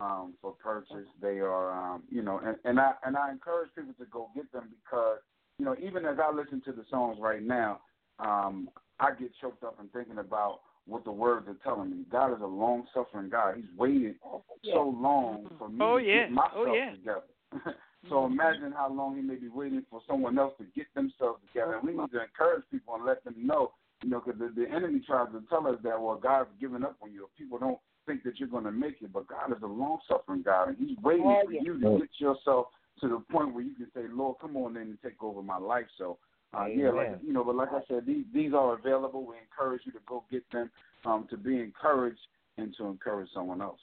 um, 0.00 0.34
for 0.40 0.52
purchase. 0.52 1.08
They 1.20 1.40
are, 1.40 1.72
um, 1.72 2.04
you 2.08 2.22
know, 2.22 2.40
and, 2.44 2.56
and 2.64 2.78
I 2.78 2.92
and 3.04 3.16
I 3.16 3.30
encourage 3.30 3.70
people 3.76 3.94
to 3.98 4.06
go 4.06 4.30
get 4.34 4.50
them 4.52 4.68
because, 4.70 5.18
you 5.58 5.64
know, 5.64 5.76
even 5.82 6.04
as 6.04 6.16
I 6.22 6.32
listen 6.32 6.62
to 6.66 6.72
the 6.72 6.84
songs 6.90 7.18
right 7.20 7.42
now, 7.42 7.80
um, 8.18 8.68
I 9.00 9.10
get 9.12 9.30
choked 9.40 9.64
up 9.64 9.78
and 9.80 9.92
thinking 9.92 10.18
about 10.18 10.60
what 10.86 11.04
the 11.04 11.12
words 11.12 11.46
are 11.48 11.56
telling 11.62 11.90
me. 11.90 12.04
God 12.10 12.32
is 12.34 12.40
a 12.42 12.46
long 12.46 12.86
suffering 12.94 13.28
God. 13.28 13.56
He's 13.56 13.66
waited 13.76 14.16
so 14.64 14.94
long 14.98 15.48
for 15.58 15.68
me 15.68 15.78
Oh, 15.80 15.98
to 15.98 16.04
yeah. 16.04 16.20
get 16.22 16.32
myself 16.32 16.52
Oh, 16.56 16.74
yeah. 16.74 16.90
together. 16.92 17.22
so 18.08 18.26
imagine 18.26 18.72
how 18.72 18.90
long 18.92 19.16
he 19.16 19.22
may 19.22 19.34
be 19.34 19.48
waiting 19.48 19.84
for 19.90 20.00
someone 20.08 20.38
else 20.38 20.54
to 20.58 20.64
get 20.74 20.86
themselves 20.94 21.40
together. 21.46 21.74
And 21.76 21.86
we 21.86 21.92
need 21.94 22.10
to 22.12 22.22
encourage 22.22 22.64
people 22.70 22.94
and 22.94 23.04
let 23.04 23.22
them 23.24 23.34
know, 23.36 23.72
you 24.02 24.10
know, 24.10 24.22
because 24.24 24.38
the, 24.40 24.52
the 24.60 24.68
enemy 24.70 25.00
tries 25.06 25.28
to 25.32 25.42
tell 25.48 25.66
us 25.66 25.76
that, 25.82 26.00
well, 26.00 26.16
God's 26.16 26.50
given 26.60 26.84
up 26.84 26.96
on 27.02 27.12
you. 27.12 27.28
People 27.36 27.58
don't 27.58 27.78
think 28.06 28.22
that 28.24 28.38
you're 28.38 28.48
going 28.48 28.64
to 28.64 28.72
make 28.72 28.96
it, 29.02 29.12
but 29.12 29.26
God 29.26 29.52
is 29.54 29.62
a 29.62 29.66
long 29.66 29.98
suffering 30.08 30.42
God, 30.42 30.68
and 30.68 30.76
He's 30.78 30.96
waiting 31.02 31.26
Oh, 31.26 31.42
for 31.44 31.52
you 31.52 31.78
to 31.80 31.98
get 31.98 32.08
yourself 32.18 32.66
to 33.00 33.08
the 33.08 33.22
point 33.30 33.54
where 33.54 33.64
you 33.64 33.74
can 33.74 33.88
say, 33.94 34.02
Lord, 34.10 34.36
come 34.40 34.56
on 34.56 34.76
in 34.76 34.82
and 34.82 34.98
take 35.02 35.22
over 35.22 35.42
my 35.42 35.58
life. 35.58 35.86
So, 35.96 36.18
uh, 36.54 36.66
yeah, 36.66 36.90
like 36.90 37.18
you 37.24 37.32
know, 37.32 37.44
but 37.44 37.56
like 37.56 37.72
I 37.72 37.80
said, 37.88 38.06
these 38.06 38.24
these 38.32 38.52
are 38.54 38.74
available. 38.74 39.24
We 39.24 39.36
encourage 39.38 39.82
you 39.84 39.92
to 39.92 40.00
go 40.06 40.24
get 40.30 40.44
them, 40.52 40.70
um, 41.04 41.26
to 41.30 41.36
be 41.36 41.60
encouraged 41.60 42.20
and 42.56 42.74
to 42.78 42.86
encourage 42.86 43.28
someone 43.34 43.60
else. 43.60 43.78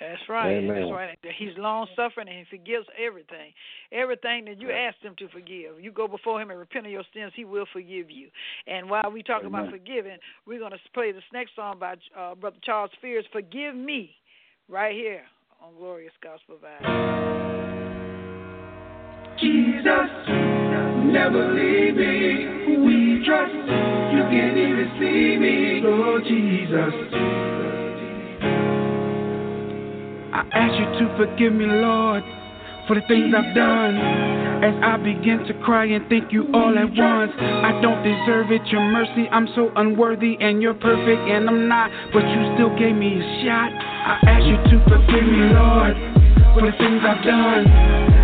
That's 0.00 0.28
right. 0.28 0.56
Amen. 0.56 0.82
That's 0.82 0.92
right. 0.92 1.18
He's 1.38 1.56
long 1.56 1.86
suffering 1.94 2.28
and 2.28 2.38
he 2.38 2.56
forgives 2.56 2.86
everything. 2.98 3.52
Everything 3.92 4.44
that 4.46 4.60
you 4.60 4.70
ask 4.70 4.98
him 5.00 5.14
to 5.18 5.28
forgive. 5.28 5.80
You 5.80 5.92
go 5.92 6.08
before 6.08 6.42
him 6.42 6.50
and 6.50 6.58
repent 6.58 6.86
of 6.86 6.92
your 6.92 7.04
sins, 7.14 7.32
he 7.36 7.44
will 7.44 7.66
forgive 7.72 8.10
you. 8.10 8.28
And 8.66 8.90
while 8.90 9.10
we 9.12 9.22
talk 9.22 9.44
about 9.44 9.70
forgiving, 9.70 10.18
we're 10.46 10.58
going 10.58 10.72
to 10.72 10.78
play 10.92 11.12
this 11.12 11.22
next 11.32 11.54
song 11.54 11.78
by 11.78 11.94
uh, 12.18 12.34
Brother 12.34 12.56
Charles 12.64 12.90
Fears, 13.00 13.24
Forgive 13.32 13.76
Me, 13.76 14.10
right 14.68 14.94
here 14.94 15.22
on 15.62 15.74
Glorious 15.78 16.12
Gospel 16.22 16.56
Vibe. 16.56 17.61
Jesus, 19.42 20.08
never 21.10 21.52
leave 21.52 21.96
me. 21.96 22.76
We 22.78 23.24
trust 23.26 23.52
you 23.52 24.22
can 24.30 24.56
even 24.56 24.88
see 25.00 25.36
me. 25.36 25.80
Lord 25.82 26.22
Jesus. 26.22 26.94
I 30.32 30.46
ask 30.52 30.78
you 30.78 30.86
to 31.00 31.16
forgive 31.16 31.52
me, 31.54 31.66
Lord, 31.66 32.22
for 32.86 32.94
the 32.94 33.02
things 33.08 33.34
I've 33.36 33.52
done. 33.52 33.96
As 34.62 34.74
I 34.80 34.96
begin 34.98 35.42
to 35.48 35.54
cry 35.64 35.86
and 35.86 36.08
thank 36.08 36.30
you 36.30 36.46
all 36.54 36.78
at 36.78 36.94
once. 36.94 37.32
I 37.36 37.80
don't 37.82 37.98
deserve 38.04 38.52
it, 38.52 38.64
your 38.68 38.80
mercy. 38.80 39.26
I'm 39.32 39.48
so 39.56 39.72
unworthy, 39.74 40.36
and 40.40 40.62
you're 40.62 40.72
perfect, 40.72 41.20
and 41.28 41.48
I'm 41.48 41.66
not. 41.66 41.90
But 42.12 42.22
you 42.30 42.54
still 42.54 42.70
gave 42.78 42.94
me 42.94 43.18
a 43.18 43.44
shot. 43.44 43.72
I 43.74 44.20
ask 44.22 44.46
you 44.46 44.56
to 44.70 44.84
forgive 44.86 45.26
me, 45.26 45.50
Lord, 45.50 46.11
for 46.52 46.68
the 46.68 46.74
things 46.76 47.00
I've 47.00 47.24
done. 47.24 47.64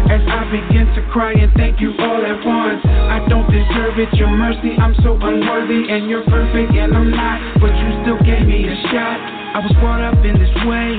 As 0.08 0.24
I 0.24 0.44
begin 0.48 0.88
to 0.96 1.02
cry 1.12 1.32
and 1.32 1.52
thank 1.56 1.80
you 1.80 1.92
all 2.00 2.20
at 2.24 2.40
once. 2.44 2.80
I 2.84 3.24
don't 3.28 3.48
deserve 3.48 4.00
it, 4.00 4.08
your 4.16 4.32
mercy. 4.32 4.76
I'm 4.76 4.96
so 5.04 5.16
unworthy, 5.20 5.88
and 5.92 6.08
you're 6.08 6.24
perfect, 6.24 6.72
and 6.72 6.96
I'm 6.96 7.10
not. 7.10 7.60
But 7.60 7.72
you 7.76 7.88
still 8.04 8.20
gave 8.24 8.44
me 8.48 8.68
a 8.68 8.76
shot. 8.88 9.18
I 9.52 9.58
was 9.60 9.72
brought 9.80 10.00
up 10.00 10.20
in 10.24 10.36
this 10.36 10.52
way. 10.64 10.96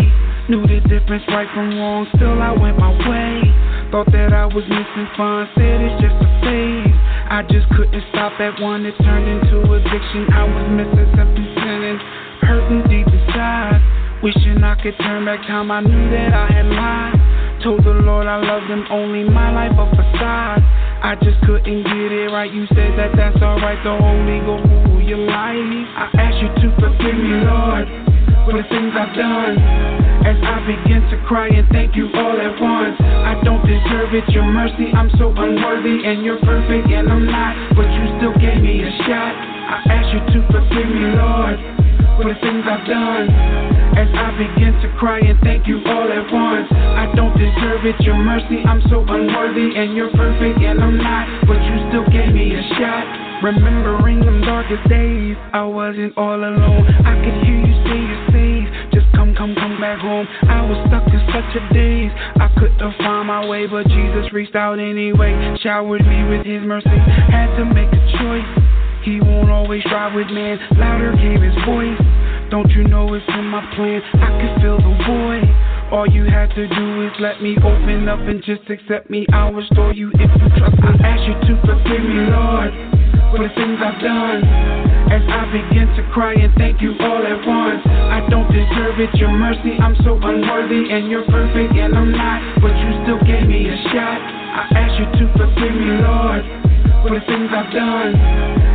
Knew 0.50 0.65
the 0.65 0.82
difference 0.89 1.22
right 1.30 1.46
from 1.54 1.78
wrong, 1.78 2.10
still 2.18 2.42
I 2.42 2.50
went 2.58 2.78
my 2.78 2.89
way. 3.06 3.46
Thought 3.94 4.10
that 4.13 4.34
I 4.34 4.50
was 4.50 4.65
missing 4.65 5.08
fun, 5.13 5.46
said 5.54 5.78
it's 5.86 6.02
just 6.02 6.18
a 6.18 6.30
phase. 6.42 6.98
I 7.30 7.46
just 7.46 7.70
couldn't 7.78 8.02
stop 8.10 8.34
at 8.42 8.58
one, 8.58 8.86
it 8.86 8.98
turned 9.06 9.30
into 9.30 9.62
addiction. 9.62 10.26
I 10.34 10.50
was 10.50 10.65
missing 10.74 11.10
something 11.13 11.50
sinning, 11.54 11.98
hurting 12.42 12.82
deep 12.89 13.06
inside. 13.06 13.78
Wishing 14.19 14.60
I 14.67 14.75
could 14.75 14.99
turn 14.99 15.23
back 15.23 15.47
time, 15.47 15.71
I 15.71 15.79
knew 15.79 16.12
that 16.12 16.36
I 16.36 16.51
had 16.51 16.67
lied. 16.67 17.63
Told 17.63 17.88
the 17.88 18.03
Lord 18.03 18.27
I 18.27 18.36
loved 18.36 18.67
him, 18.67 18.84
only 18.91 19.23
my 19.23 19.47
life 19.47 19.71
a 19.79 19.88
facade. 19.95 20.60
I 20.99 21.15
just 21.23 21.39
couldn't 21.47 21.88
get 21.88 22.12
it 22.12 22.27
right. 22.27 22.51
You 22.51 22.67
said 22.75 22.99
that 22.99 23.15
that's 23.15 23.39
alright, 23.39 23.79
the 23.79 23.95
Holy 23.95 24.43
Ghost 24.43 24.67
rule 24.91 24.99
your 24.99 25.23
life. 25.23 25.55
I 25.95 26.12
ask 26.19 26.36
you 26.36 26.51
to 26.51 26.67
forgive 26.84 27.15
me, 27.15 27.47
Lord, 27.47 27.88
for 28.43 28.60
the 28.60 28.67
things 28.67 28.91
I've 28.91 29.15
done. 29.15 29.55
As 30.27 30.36
I 30.36 30.67
begin 30.67 30.99
to 31.15 31.17
cry 31.23 31.47
and 31.47 31.63
thank 31.71 31.95
you 31.95 32.12
all 32.12 32.36
at 32.36 32.60
once. 32.60 32.99
I 32.99 33.39
don't 33.47 33.63
deserve 33.63 34.12
it, 34.19 34.27
your 34.36 34.43
mercy. 34.43 34.91
I'm 34.91 35.08
so 35.15 35.32
unworthy, 35.32 36.03
and 36.03 36.27
you're 36.27 36.43
perfect, 36.43 36.91
and 36.91 37.08
I'm 37.08 37.23
not. 37.23 37.55
But 37.71 37.88
you 37.88 38.03
still 38.19 38.36
gave 38.36 38.60
me 38.60 38.84
a 38.84 38.91
shot. 39.08 39.32
I 39.32 39.79
ask 39.95 40.12
you 40.12 40.19
to 40.27 40.39
forgive 40.51 40.91
me, 40.91 41.08
Lord, 41.15 41.79
for 42.19 42.27
the 42.27 42.36
things 42.43 42.67
I've 42.67 42.84
done. 42.84 43.32
As 43.95 44.12
I 44.12 44.36
begin 44.36 44.75
to 44.84 44.88
cry 44.99 45.23
and 45.23 45.39
thank 45.39 45.67
you 45.67 45.79
all 45.88 46.08
at 46.12 46.27
once. 46.27 46.67
I 46.71 47.08
don't 47.15 47.32
deserve 47.39 47.88
it, 47.88 47.95
your 48.03 48.19
mercy. 48.19 48.60
I'm 48.67 48.84
so 48.91 49.08
unworthy, 49.08 49.71
and 49.79 49.95
you're 49.95 50.12
perfect, 50.12 50.60
and 50.60 50.84
I'm 50.84 50.97
not. 50.99 51.47
But 51.47 51.63
you 51.63 51.75
still 51.88 52.08
gave 52.12 52.36
me 52.36 52.60
a 52.60 52.63
shot. 52.75 53.08
Remembering 53.39 54.19
them 54.19 54.41
darkest 54.41 54.84
days, 54.89 55.38
I 55.53 55.63
wasn't 55.63 56.12
all 56.17 56.36
alone. 56.36 56.84
I 57.08 57.15
could 57.23 57.39
hear 57.47 57.55
you 57.55 57.75
say 57.88 57.99
you're 58.03 58.25
safe. 58.36 58.67
Just 58.91 59.08
come, 59.15 59.32
come, 59.34 59.55
come 59.55 59.79
back 59.79 59.99
home. 60.03 60.27
I 60.43 60.60
was 60.67 60.75
stuck 60.91 61.08
in 61.08 61.23
such 61.32 61.55
a 61.55 61.63
daze. 61.71 62.12
I 62.36 62.51
couldn't 62.60 62.97
find 62.99 63.27
my 63.32 63.47
way, 63.47 63.65
but 63.65 63.88
Jesus 63.88 64.27
reached 64.34 64.55
out 64.55 64.75
anyway. 64.75 65.32
Showered 65.63 66.03
me 66.03 66.27
with 66.27 66.45
His 66.45 66.67
mercy. 66.67 66.91
Had 67.32 67.55
to 67.55 67.63
make 67.63 67.88
a 67.88 68.03
choice. 68.19 68.79
He 69.04 69.22
won't 69.22 69.50
always 69.50 69.84
drive 69.84 70.14
with 70.14 70.28
man. 70.28 70.60
Louder 70.76 71.16
came 71.16 71.42
His 71.42 71.56
voice. 71.64 72.00
Don't 72.52 72.70
you 72.72 72.84
know 72.84 73.14
it's 73.14 73.26
in 73.30 73.46
my 73.46 73.64
plan? 73.76 74.02
I 74.20 74.30
can 74.42 74.60
feel 74.60 74.78
the 74.78 74.96
void. 75.08 75.48
All 75.94 76.06
you 76.06 76.26
had 76.26 76.54
to 76.54 76.68
do 76.68 76.86
is 77.08 77.14
let 77.20 77.42
me 77.42 77.56
open 77.64 78.10
up 78.10 78.20
and 78.20 78.44
just 78.44 78.70
accept 78.70 79.10
me. 79.10 79.26
I'll 79.32 79.54
restore 79.54 79.94
you 79.94 80.12
if 80.14 80.30
you 80.30 80.50
trust. 80.58 80.76
I 80.84 80.94
ask 81.02 81.22
you 81.26 81.34
to 81.34 81.54
forgive 81.66 82.04
me, 82.04 82.30
Lord, 82.30 82.70
for 83.32 83.40
the 83.42 83.50
things 83.56 83.80
I've 83.80 84.02
done. 84.04 84.44
As 85.10 85.26
I 85.26 85.50
begin 85.50 85.90
to 85.98 86.04
cry 86.14 86.34
and 86.38 86.54
thank 86.58 86.82
you 86.82 86.94
all 87.00 87.24
at 87.26 87.42
once. 87.48 87.82
I 87.88 88.22
don't 88.30 88.52
deserve 88.52 89.00
it, 89.00 89.10
your 89.18 89.32
mercy. 89.32 89.80
I'm 89.82 89.96
so 90.06 90.20
unworthy, 90.22 90.94
and 90.94 91.10
you're 91.10 91.26
perfect, 91.26 91.74
and 91.74 91.98
I'm 91.98 92.12
not. 92.12 92.62
But 92.62 92.78
you 92.78 92.90
still 93.02 93.22
gave 93.26 93.48
me 93.48 93.70
a 93.70 93.78
shot. 93.90 94.20
I 94.22 94.70
ask 94.76 94.94
you 95.02 95.08
to 95.08 95.26
forgive 95.34 95.74
me, 95.74 95.98
Lord, 96.06 96.59
for 97.02 97.16
the 97.16 97.24
things 97.26 97.48
I've 97.52 97.72
done. 97.72 98.16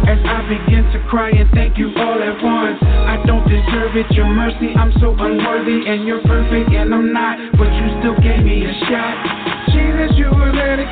As 0.05 0.21
I 0.21 0.45
begin 0.49 0.85
to 0.93 0.99
cry 1.09 1.31
and 1.31 1.49
thank 1.53 1.79
you 1.79 1.93
all 1.97 2.21
at 2.21 2.37
once. 2.43 2.81
I 2.83 3.21
don't 3.25 3.45
deserve 3.49 3.97
it, 3.97 4.11
your 4.13 4.29
mercy, 4.29 4.73
I'm 4.77 4.93
so 5.01 5.17
unworthy, 5.17 5.89
and 5.89 6.05
you're 6.05 6.23
perfect, 6.23 6.71
and 6.73 6.95
I'm 6.95 7.13
not, 7.13 7.39
but 7.57 7.69
you 7.73 7.87
still 8.01 8.17
gave 8.21 8.45
me 8.45 8.65
a 8.65 8.75
shot. 8.89 9.17
Jesus, 9.73 10.17
you 10.17 10.29
were 10.29 10.53
there 10.53 10.77
to 10.77 10.87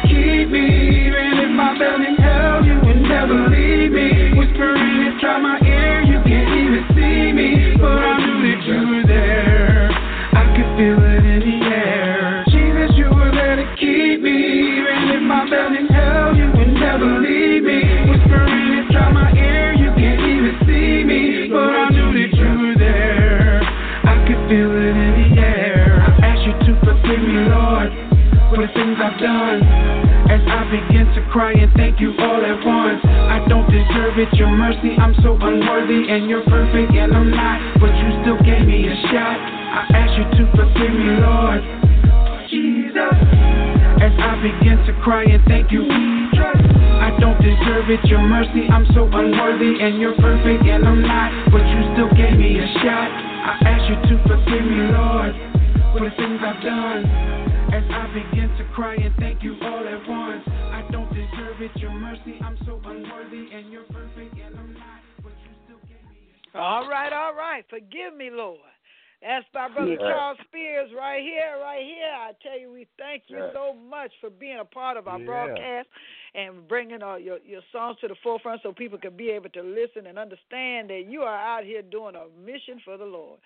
out 81.59 81.64
here 81.64 81.82
doing 81.82 82.14
a 82.14 82.26
mission 82.40 82.80
for 82.84 82.96
the 82.96 83.05
Lord. 83.05 83.38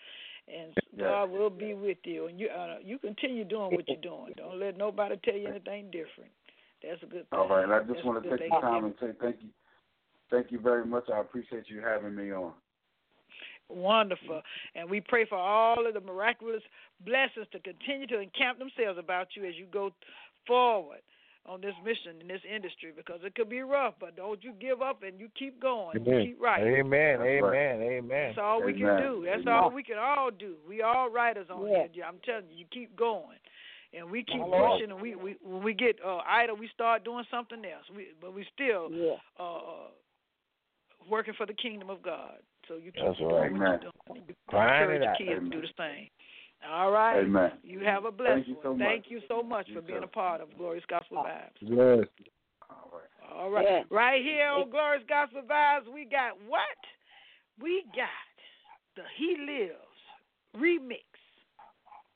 And 0.49 0.73
God 0.97 1.31
will 1.31 1.51
be 1.51 1.75
with 1.75 1.99
you, 2.05 2.27
and 2.27 2.39
you 2.39 2.49
uh, 2.49 2.77
you 2.81 2.99
continue 2.99 3.45
doing 3.45 3.75
what 3.75 3.89
you're 3.89 3.97
doing. 3.97 4.33
Don't 4.37 4.61
let 4.61 4.79
nobody 4.79 5.17
tell 5.25 5.35
you 5.35 5.49
anything 5.49 5.87
different. 5.87 6.31
That's 6.85 7.03
a 7.03 7.07
good 7.07 7.29
thing. 7.29 7.39
All 7.39 7.49
right, 7.49 7.65
and 7.65 7.73
I 7.73 7.81
just 7.81 8.05
a 8.05 8.07
want 8.07 8.23
to 8.23 8.31
take 8.31 8.49
the 8.49 8.61
time 8.61 8.85
and 8.85 8.95
say 9.01 9.09
thank 9.21 9.37
you. 9.41 9.49
Thank 10.31 10.53
you 10.53 10.61
very 10.61 10.87
much. 10.87 11.05
I 11.13 11.21
appreciate 11.21 11.65
you 11.69 11.81
having 11.81 12.15
me 12.15 12.33
on. 12.33 12.53
Wonderful. 13.69 14.43
And 14.77 14.89
we 14.89 15.01
pray 15.01 15.25
for 15.25 15.37
all 15.37 15.87
of 15.87 15.95
the 15.95 16.01
miraculous 16.01 16.63
blessings 17.05 17.47
to 17.51 17.59
continue 17.59 18.07
to 18.07 18.21
encamp 18.21 18.61
themselves 18.61 18.99
about 18.99 19.29
you 19.35 19.45
as 19.45 19.57
you 19.57 19.67
go 19.73 19.91
forward 20.47 21.01
on 21.49 21.61
this 21.61 21.75
mission 21.85 22.21
in 22.21 22.29
this 22.29 22.41
industry 22.49 22.93
because 22.97 23.21
it 23.23 23.35
could 23.35 23.49
be 23.49 23.61
rough, 23.61 23.95
but 24.01 24.17
don't 24.17 24.43
you 24.43 24.53
give 24.61 24.83
up 24.83 25.03
and 25.03 25.19
you 25.21 25.29
keep 25.39 25.61
going. 25.61 26.05
You 26.05 26.23
keep 26.25 26.41
writing. 26.41 26.75
Amen. 26.75 27.19
That's 27.19 27.43
right. 27.43 27.55
Amen. 27.55 27.83
Amen. 27.83 28.09
That's 28.29 28.39
all 28.43 28.63
we 28.63 28.73
can 28.73 28.97
do. 28.99 29.25
That's 29.25 29.43
Amen. 29.43 29.55
all 29.55 29.71
we 29.71 29.83
can 29.83 29.99
all 29.99 30.31
do. 30.31 30.55
We 30.69 30.83
all 30.83 31.11
writers 31.11 31.49
on 31.51 31.69
Yeah. 31.69 31.87
here. 31.93 32.05
I'm 32.07 32.19
telling 32.25 32.49
you, 32.51 32.59
you 32.59 32.67
keep 32.71 32.97
going. 32.97 33.39
And 33.95 34.11
we 34.11 34.25
keep 34.25 34.43
All 34.43 34.51
right. 34.51 34.73
pushing, 34.73 34.91
and 34.91 35.01
we, 35.01 35.15
we 35.15 35.37
when 35.43 35.63
we 35.63 35.73
get 35.73 35.97
uh, 36.05 36.19
idle, 36.27 36.57
we 36.57 36.69
start 36.75 37.05
doing 37.05 37.25
something 37.31 37.65
else. 37.65 37.85
We, 37.95 38.09
but 38.21 38.35
we 38.35 38.45
still 38.53 38.91
Yeah. 38.91 39.15
uh, 39.39 39.89
working 41.09 41.35
for 41.35 41.47
the 41.47 41.55
kingdom 41.55 41.89
of 41.89 42.03
God. 42.03 42.39
So 42.69 42.75
you 42.77 42.91
keep 42.93 43.05
That's 43.07 43.19
doing 43.19 43.33
right. 43.33 43.53
what 43.53 43.61
Amen. 43.61 43.81
you're 43.83 43.93
doing. 44.09 44.25
You 44.29 44.35
Grind 44.49 44.93
encourage 44.93 45.03
it 45.03 45.27
your 45.27 45.37
kids 45.37 45.51
to 45.51 45.51
do 45.51 45.61
the 45.63 45.73
same. 45.79 46.09
All 46.71 46.91
right. 46.91 47.21
Amen. 47.21 47.53
You 47.63 47.81
have 47.81 48.05
a 48.05 48.11
blessed 48.13 48.33
Thank 48.35 48.49
you 48.49 48.55
one. 48.55 48.63
so 48.65 48.75
much. 48.75 48.87
Thank 48.89 49.05
you 49.09 49.21
so 49.29 49.43
much 49.43 49.69
You 49.69 49.75
for 49.77 49.83
being 49.83 50.03
a 50.03 50.07
part 50.09 50.41
of 50.41 50.49
Glorious 50.57 50.85
Gospel 50.89 51.19
Vibes. 51.19 51.61
Yes. 51.61 52.07
All 52.71 52.91
right. 52.93 53.33
All 53.35 53.51
right. 53.51 53.67
Yeah. 53.69 53.83
Right 53.91 54.23
here 54.23 54.47
on 54.49 54.71
Glorious 54.71 55.05
Gospel 55.09 55.43
Vibes, 55.49 55.93
we 55.93 56.05
got 56.05 56.33
what? 56.49 56.61
We 57.61 57.85
got 57.95 58.09
the 58.97 59.03
He 59.17 59.37
Lives 59.39 59.73
remix 60.57 61.05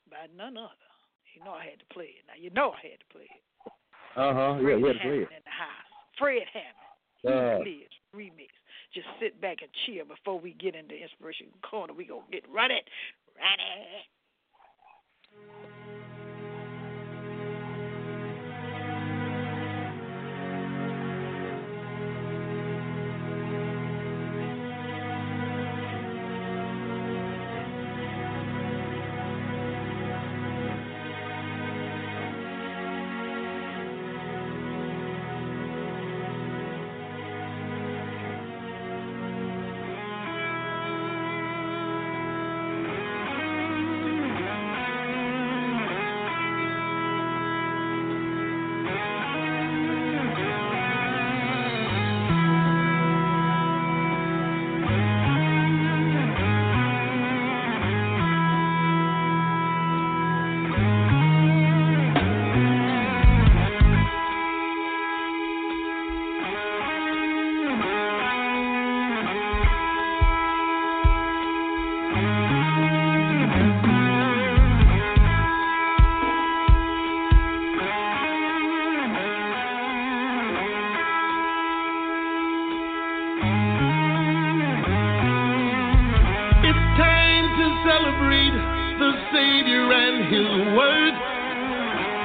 by 0.09 0.27
none 0.35 0.57
other. 0.57 0.69
You 1.35 1.43
know 1.45 1.51
I 1.51 1.63
had 1.63 1.79
to 1.79 1.85
play 1.93 2.11
it. 2.19 2.23
Now 2.27 2.33
you 2.39 2.49
know 2.49 2.71
I 2.71 2.81
had 2.91 2.99
to 2.99 3.09
play 3.11 3.27
it. 3.29 3.41
Uh 4.17 4.33
huh. 4.33 4.59
Yeah, 4.59 4.75
Fred 4.79 4.95
yeah, 4.95 5.01
Hammond 5.01 5.27
yeah. 5.31 5.37
in 5.37 5.43
the 5.45 5.55
house. 5.55 5.91
Fred 6.19 6.43
Hammond. 6.51 6.91
He 7.21 7.29
Yeah. 7.29 7.57
Lives 7.63 7.95
remix. 8.15 8.51
Just 8.93 9.07
sit 9.21 9.39
back 9.39 9.61
and 9.61 9.71
chill 9.85 10.03
before 10.05 10.37
we 10.39 10.51
get 10.59 10.75
into 10.75 10.95
inspiration 10.95 11.47
corner. 11.63 11.93
We 11.93 12.03
gonna 12.05 12.27
get 12.31 12.43
right 12.51 12.71
at 12.71 12.83
right 13.39 13.59
at. 13.59 14.03
Thank 15.47 15.65
you. 15.79 15.80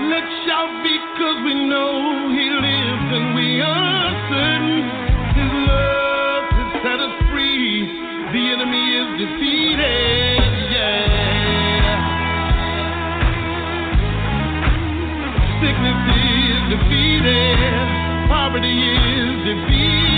Let's 0.08 0.32
shout 0.46 0.70
because 0.82 1.38
we 1.44 1.54
know 1.66 2.30
He 2.30 2.46
lives 2.50 3.08
and 3.16 3.34
we 3.34 3.60
are 3.60 4.10
certain 4.30 4.82
His 5.34 5.50
love 5.66 6.46
has 6.56 6.70
set 6.82 6.98
us 7.00 7.14
free. 7.30 7.84
The 8.32 8.42
enemy 8.54 8.84
is 9.02 9.08
defeated. 9.18 10.52
Yeah. 10.70 11.96
Sickness 15.60 16.00
is 16.14 16.60
defeated. 16.70 17.58
Poverty 18.28 18.76
is 18.78 19.34
defeated. 19.44 20.15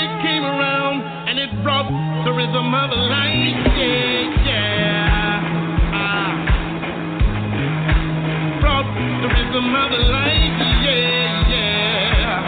Day 0.00 0.08
came 0.22 0.44
around 0.44 1.02
and 1.28 1.38
it 1.38 1.50
brought 1.62 1.88
the 2.24 2.32
rhythm 2.32 2.72
of 2.74 2.90
life. 2.90 3.60
Yeah, 3.76 4.46
yeah. 4.48 5.42
Ah. 5.92 6.32
Brought 8.60 8.88
the 9.22 9.28
rhythm 9.28 9.68
of 9.76 9.90
life. 9.92 10.56
Yeah, 10.84 11.52
yeah. 11.52 12.40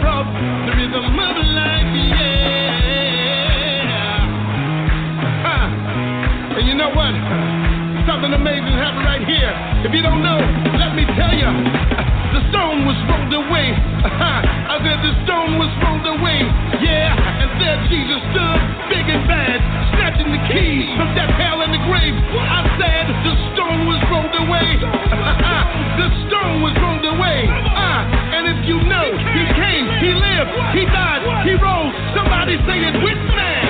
Brought 0.00 0.28
the 0.68 0.72
rhythm 0.76 1.18
of 1.18 1.36
life. 1.60 1.92
Yeah. 2.12 3.08
Ah. 5.48 6.58
And 6.58 6.64
you 6.68 6.74
know 6.74 6.90
what? 6.92 7.14
Something 8.06 8.32
amazing 8.34 8.76
happened 8.76 9.06
right 9.06 9.24
here. 9.24 9.54
If 9.86 9.94
you 9.94 10.02
don't 10.02 10.22
know, 10.22 10.40
let 10.76 10.94
me 10.94 11.04
tell 11.16 11.32
you. 11.32 11.48
The 12.36 12.40
stone 12.50 12.84
was 12.86 12.96
rolled 13.08 13.32
away. 13.32 14.46
I 14.70 14.78
said 14.86 15.02
the 15.02 15.14
stone 15.26 15.58
was 15.58 15.66
rolled 15.82 16.06
away. 16.06 16.46
Yeah, 16.78 17.10
and 17.10 17.58
there 17.58 17.74
Jesus 17.90 18.22
stood, 18.30 18.60
big 18.86 19.02
and 19.02 19.26
bad, 19.26 19.58
snatching 19.90 20.30
the 20.30 20.38
keys 20.46 20.86
from 20.94 21.10
death, 21.18 21.34
hell, 21.42 21.58
and 21.66 21.74
the 21.74 21.82
grave. 21.90 22.14
I 22.14 22.62
said 22.78 23.10
the 23.26 23.34
stone 23.50 23.90
was 23.90 23.98
rolled 24.06 24.30
away. 24.30 24.70
the 25.98 26.08
stone 26.30 26.62
was 26.62 26.70
rolled 26.78 27.02
away. 27.02 27.50
Ah, 27.74 28.06
and 28.30 28.46
if 28.46 28.62
you 28.62 28.78
know, 28.86 29.10
he 29.34 29.42
came, 29.58 29.90
he 29.98 30.14
lived, 30.14 30.54
he 30.78 30.86
died, 30.86 31.26
he 31.42 31.58
rose. 31.58 31.90
Somebody 32.14 32.54
say 32.62 32.78
it 32.78 32.94
with 33.02 33.18
me. 33.34 33.69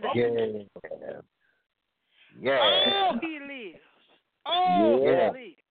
Did 0.00 0.10
you 0.14 0.22
hear 0.22 0.30
that? 0.30 1.24
Yeah. 2.40 2.40
Yeah. 2.40 2.58
Oh, 2.60 3.18
he 3.20 3.38
lives. 3.40 3.84
Oh, 4.46 5.00
Yeah. 5.02 5.32
he 5.32 5.38
lives. 5.38 5.62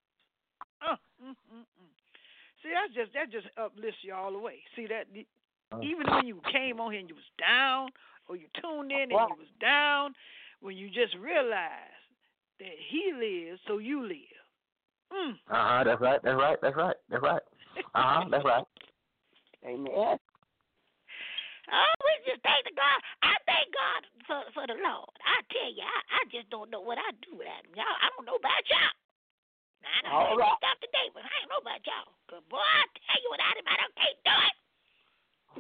Uh, 0.82 0.96
mm, 1.24 1.30
mm, 1.30 1.62
mm. 1.62 1.92
See, 2.62 2.70
that's 2.74 2.94
just 2.94 3.14
that 3.14 3.32
just 3.32 3.48
uplifts 3.58 4.04
you 4.04 4.14
all 4.14 4.32
the 4.32 4.40
way. 4.40 4.60
See 4.76 4.88
that 4.88 5.06
even 5.82 6.06
when 6.10 6.28
you 6.28 6.42
came 6.52 6.80
on 6.80 6.92
here 6.92 7.00
and 7.00 7.10
you 7.10 7.16
was 7.16 7.32
down, 7.40 7.90
or 8.28 8.36
you 8.36 8.48
tuned 8.62 8.92
in 8.92 9.12
and 9.12 9.12
you 9.12 9.36
was 9.38 9.52
down, 9.60 10.14
when 10.62 10.78
you 10.78 10.90
just 10.90 11.16
realized 11.18 11.72
that 12.60 12.76
he 12.90 13.12
lives, 13.14 13.60
so 13.68 13.80
you 13.80 14.04
live. 14.04 14.42
Mm. 15.12 15.32
Uh 15.32 15.36
huh. 15.50 15.84
That's 15.84 16.02
right. 16.02 16.20
That's 16.24 16.38
right. 16.38 16.58
That's 16.62 16.76
right. 16.76 16.96
That's 17.10 17.24
right. 17.24 17.42
Uh 17.78 17.82
huh. 17.94 18.26
That's 18.30 18.46
right. 18.46 18.64
Amen. 19.66 20.18
Oh, 21.70 21.94
we 22.02 22.12
just 22.26 22.42
thank 22.42 22.66
the 22.66 22.74
God. 22.74 23.00
I 23.22 23.38
thank 23.46 23.70
God 23.70 24.02
for 24.26 24.40
for 24.58 24.64
the 24.66 24.78
Lord. 24.82 25.14
I 25.22 25.46
tell 25.54 25.70
you, 25.70 25.86
I, 25.86 26.00
I 26.18 26.22
just 26.34 26.50
don't 26.50 26.74
know 26.74 26.82
what 26.82 26.98
I 26.98 27.14
do 27.22 27.38
without 27.38 27.62
him. 27.68 27.78
Y'all, 27.78 27.98
I 28.02 28.10
don't 28.18 28.26
know 28.26 28.40
about 28.42 28.66
y'all. 28.66 28.96
Now, 29.86 29.94
I 29.94 30.00
don't 30.02 30.14
All 30.14 30.38
know 30.38 30.46
right. 30.46 30.58
stuff 30.62 30.78
today, 30.82 31.08
but 31.14 31.26
I 31.26 31.32
don't 31.42 31.50
know 31.54 31.62
about 31.62 31.82
y'all. 31.86 32.10
Cause 32.30 32.44
boy, 32.50 32.62
I 32.62 32.86
tell 32.98 33.20
you, 33.22 33.30
without 33.34 33.58
him, 33.58 33.68
I 33.70 33.78
don't 33.78 33.96
can't 33.98 34.20
do 34.26 34.36
it. 34.50 34.56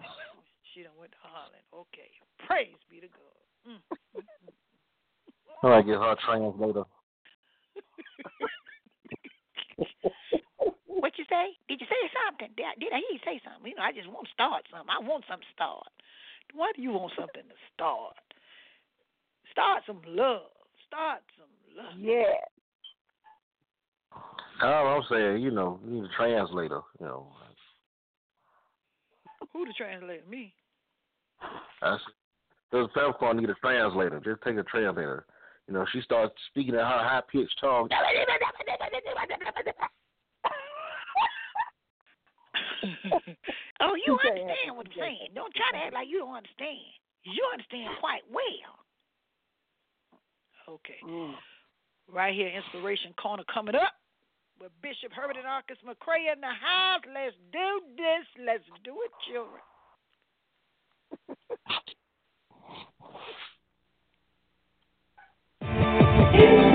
She 0.71 0.87
done 0.87 0.95
went 0.95 1.11
to 1.11 1.19
Holland. 1.19 1.67
Okay. 1.75 2.07
Praise 2.47 2.79
be 2.87 3.03
to 3.03 3.11
God. 3.11 3.35
Mm. 3.67 3.83
mm, 4.15 4.23
mm, 4.23 4.23
mm. 4.23 5.67
I 5.67 5.81
get 5.83 5.99
her 5.99 6.15
translator. 6.23 6.87
What 10.85 11.17
you 11.17 11.25
say? 11.29 11.57
Did 11.67 11.81
you 11.81 11.87
say 11.89 12.03
something? 12.13 12.49
Did 12.55 12.65
I, 12.65 12.73
did 12.79 12.93
I 12.93 13.01
hear 13.01 13.17
you 13.17 13.23
say 13.25 13.41
something? 13.43 13.71
You 13.71 13.75
know, 13.75 13.83
I 13.83 13.91
just 13.91 14.07
want 14.07 14.27
to 14.27 14.33
start 14.33 14.63
something. 14.69 14.89
I 14.89 15.01
want 15.01 15.25
something 15.27 15.47
to 15.47 15.55
start. 15.55 15.89
Why 16.53 16.71
do 16.75 16.81
you 16.81 16.91
want 16.91 17.13
something 17.17 17.41
to 17.41 17.57
start? 17.73 18.15
Start 19.51 19.83
some 19.87 20.01
love. 20.05 20.51
Start 20.87 21.21
some 21.39 21.51
love. 21.73 21.97
Yeah. 21.97 22.37
All 24.61 24.87
I'm 24.87 25.03
saying, 25.09 25.41
you 25.41 25.51
know, 25.51 25.79
you 25.85 26.01
need 26.01 26.03
a 26.03 26.15
translator. 26.15 26.81
You 26.99 27.05
know, 27.07 27.27
Who 29.53 29.65
the 29.65 29.73
translator? 29.73 30.23
Me. 30.29 30.53
that's 31.81 32.01
there's 32.71 32.87
peppercorn 32.93 33.37
need 33.37 33.49
a 33.49 33.55
translator. 33.55 34.21
Just 34.23 34.41
take 34.43 34.57
a 34.57 34.63
translator. 34.63 35.25
You 35.71 35.77
know, 35.77 35.85
she 35.93 36.01
starts 36.01 36.35
speaking 36.49 36.73
in 36.73 36.81
her 36.81 36.85
high 36.85 37.21
pitched 37.31 37.57
tone. 37.61 37.87
oh, 43.79 43.95
you 43.95 44.03
You 44.05 44.19
understand 44.19 44.75
what 44.75 44.87
I'm 44.87 44.93
saying. 44.99 45.29
Don't 45.33 45.55
try 45.55 45.71
to 45.71 45.77
act 45.85 45.93
like 45.93 46.09
you 46.09 46.19
don't 46.19 46.35
understand. 46.35 46.75
You 47.23 47.47
understand 47.53 47.95
quite 48.01 48.23
well. 48.29 48.83
Okay. 50.67 50.99
Mm. 51.07 51.35
Right 52.11 52.35
here, 52.35 52.49
Inspiration 52.49 53.13
Corner 53.13 53.43
coming 53.53 53.75
up 53.75 53.93
with 54.59 54.73
Bishop 54.81 55.13
Herbert 55.13 55.37
and 55.37 55.45
Marcus 55.45 55.77
McCray 55.87 56.33
in 56.33 56.41
the 56.41 56.47
house. 56.47 56.99
Let's 57.15 57.37
do 57.53 57.79
this. 57.95 58.27
Let's 58.45 58.65
do 58.83 58.97
it, 59.05 59.11
children. 59.31 59.61
Good 66.31 66.70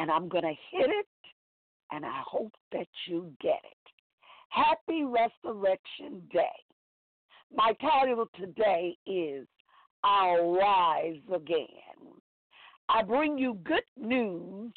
and 0.00 0.10
I'm 0.10 0.28
going 0.28 0.44
to 0.44 0.48
hit 0.48 0.88
it, 0.88 1.06
and 1.92 2.06
I 2.06 2.22
hope 2.26 2.52
that 2.72 2.86
you 3.06 3.30
get 3.40 3.60
it. 3.62 3.92
Happy 4.48 5.04
Resurrection 5.04 6.22
Day. 6.32 6.46
My 7.54 7.74
title 7.80 8.26
today 8.34 8.96
is 9.06 9.46
I'll 10.02 10.52
Rise 10.54 11.20
Again. 11.32 11.68
I 12.88 13.02
bring 13.02 13.36
you 13.36 13.58
good 13.62 13.82
news 13.98 14.72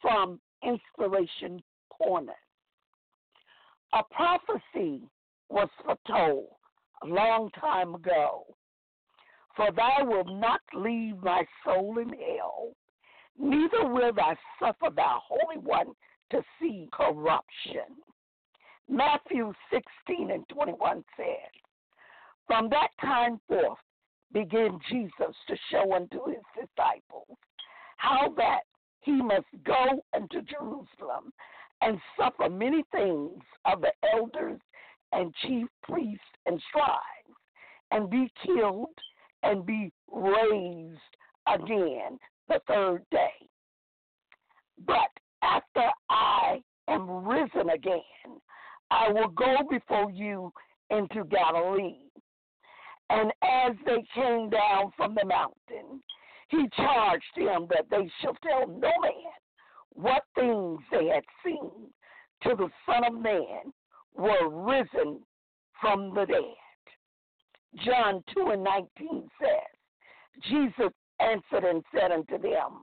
from 0.00 0.40
Inspiration 0.66 1.62
Corner. 1.90 2.32
A 3.92 4.02
prophecy 4.14 5.02
was 5.50 5.68
foretold 5.84 6.46
a 7.02 7.06
long 7.06 7.50
time 7.60 7.94
ago 7.94 8.46
for 9.56 9.70
thou 9.70 10.04
wilt 10.04 10.28
not 10.28 10.60
leave 10.74 11.22
my 11.22 11.44
soul 11.64 11.98
in 11.98 12.08
hell, 12.08 12.72
neither 13.38 13.86
will 13.86 14.12
thou 14.12 14.36
suffer 14.58 14.90
thy 14.94 15.18
Holy 15.26 15.58
One 15.58 15.94
to 16.30 16.42
see 16.60 16.88
corruption. 16.92 17.96
Matthew 18.88 19.52
16 19.72 20.30
and 20.30 20.48
21 20.48 21.04
says, 21.16 21.26
From 22.46 22.68
that 22.70 22.88
time 23.00 23.40
forth 23.48 23.78
began 24.32 24.78
Jesus 24.90 25.34
to 25.48 25.56
show 25.70 25.94
unto 25.94 26.26
his 26.26 26.42
disciples 26.54 27.38
how 27.96 28.34
that 28.36 28.60
he 29.00 29.12
must 29.12 29.46
go 29.64 30.04
unto 30.14 30.42
Jerusalem 30.42 31.32
and 31.80 31.98
suffer 32.18 32.50
many 32.50 32.84
things 32.92 33.40
of 33.64 33.80
the 33.80 33.92
elders 34.12 34.60
and 35.12 35.34
chief 35.46 35.66
priests 35.82 36.24
and 36.46 36.60
scribes, 36.68 37.38
and 37.90 38.10
be 38.10 38.30
killed 38.44 38.98
and 39.42 39.64
be 39.64 39.92
raised 40.10 40.98
again 41.46 42.18
the 42.48 42.60
third 42.66 43.02
day. 43.10 43.32
But 44.86 45.10
after 45.42 45.88
I 46.08 46.62
am 46.88 47.26
risen 47.26 47.70
again, 47.70 48.00
I 48.90 49.10
will 49.10 49.28
go 49.28 49.56
before 49.70 50.10
you 50.10 50.52
into 50.90 51.24
Galilee. 51.24 51.98
And 53.10 53.32
as 53.42 53.74
they 53.84 54.04
came 54.14 54.50
down 54.50 54.92
from 54.96 55.14
the 55.14 55.24
mountain, 55.24 56.02
he 56.48 56.68
charged 56.76 57.24
them 57.36 57.66
that 57.70 57.86
they 57.90 58.10
should 58.20 58.36
tell 58.42 58.66
no 58.66 58.92
man 59.02 59.32
what 59.92 60.22
things 60.34 60.80
they 60.90 61.06
had 61.06 61.24
seen 61.44 61.70
till 62.42 62.56
the 62.56 62.68
Son 62.86 63.04
of 63.04 63.20
Man 63.20 63.72
were 64.16 64.48
risen 64.48 65.20
from 65.80 66.14
the 66.14 66.26
dead. 66.26 67.84
John 67.84 68.22
2 68.34 68.50
and 68.52 68.64
19 68.64 69.28
says, 69.40 70.48
Jesus 70.48 70.92
answered 71.32 71.68
and 71.68 71.82
said 71.94 72.12
unto 72.12 72.38
them, 72.38 72.82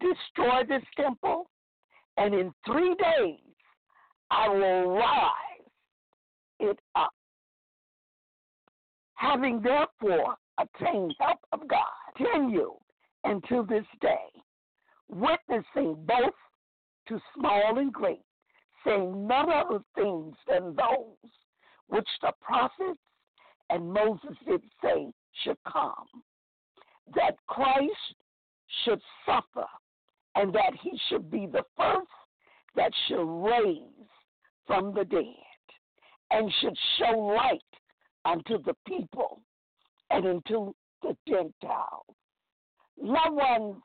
Destroy 0.00 0.62
this 0.68 0.84
temple, 0.96 1.48
and 2.16 2.34
in 2.34 2.52
three 2.64 2.94
days 2.94 3.40
I 4.30 4.48
will 4.48 4.96
rise 4.96 5.70
it 6.60 6.78
up. 6.94 7.12
Having 9.14 9.62
therefore 9.62 10.36
obtained 10.58 11.14
help 11.20 11.38
of 11.52 11.66
God, 11.68 11.86
continue 12.16 12.74
until 13.24 13.64
this 13.64 13.86
day, 14.00 14.16
witnessing 15.08 15.96
both 16.06 16.34
to 17.08 17.20
small 17.34 17.78
and 17.78 17.92
great, 17.92 18.22
saying 18.84 19.26
none 19.26 19.50
other 19.50 19.80
things 19.94 20.34
than 20.48 20.74
those 20.74 21.30
which 21.88 22.08
the 22.22 22.32
prophets 22.40 23.00
and 23.70 23.92
Moses 23.92 24.36
did 24.46 24.62
say 24.82 25.12
should 25.44 25.58
come, 25.70 26.06
that 27.14 27.36
Christ 27.46 27.92
should 28.84 29.00
suffer, 29.24 29.66
and 30.34 30.52
that 30.54 30.72
he 30.82 30.98
should 31.08 31.30
be 31.30 31.46
the 31.46 31.64
first 31.76 32.08
that 32.74 32.92
should 33.08 33.24
raise 33.24 33.80
from 34.66 34.92
the 34.92 35.04
dead, 35.04 35.24
and 36.30 36.52
should 36.60 36.76
show 36.98 37.18
light 37.18 37.60
unto 38.24 38.62
the 38.62 38.74
people 38.86 39.40
and 40.10 40.26
unto 40.26 40.72
the 41.02 41.16
Gentiles. 41.26 42.04
Loved 43.00 43.36
ones, 43.36 43.76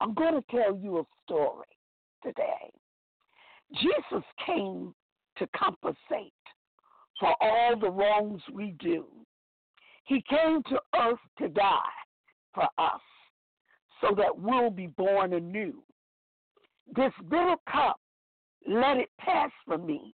I'm 0.00 0.14
going 0.14 0.34
to 0.34 0.44
tell 0.50 0.76
you 0.76 0.98
a 0.98 1.04
story 1.24 1.66
today. 2.22 2.72
Jesus 3.74 4.24
came 4.44 4.94
to 5.38 5.46
compensate 5.56 6.32
for 7.20 7.34
all 7.40 7.78
the 7.78 7.90
wrongs 7.90 8.40
we 8.52 8.74
do. 8.78 9.06
He 10.04 10.22
came 10.28 10.62
to 10.68 10.80
earth 10.94 11.18
to 11.38 11.48
die 11.48 11.80
for 12.56 12.66
us 12.78 13.00
so 14.00 14.14
that 14.16 14.36
we'll 14.36 14.70
be 14.70 14.88
born 14.88 15.34
anew. 15.34 15.82
This 16.96 17.12
bitter 17.28 17.56
cup, 17.70 18.00
let 18.66 18.96
it 18.96 19.10
pass 19.20 19.50
from 19.64 19.86
me. 19.86 20.14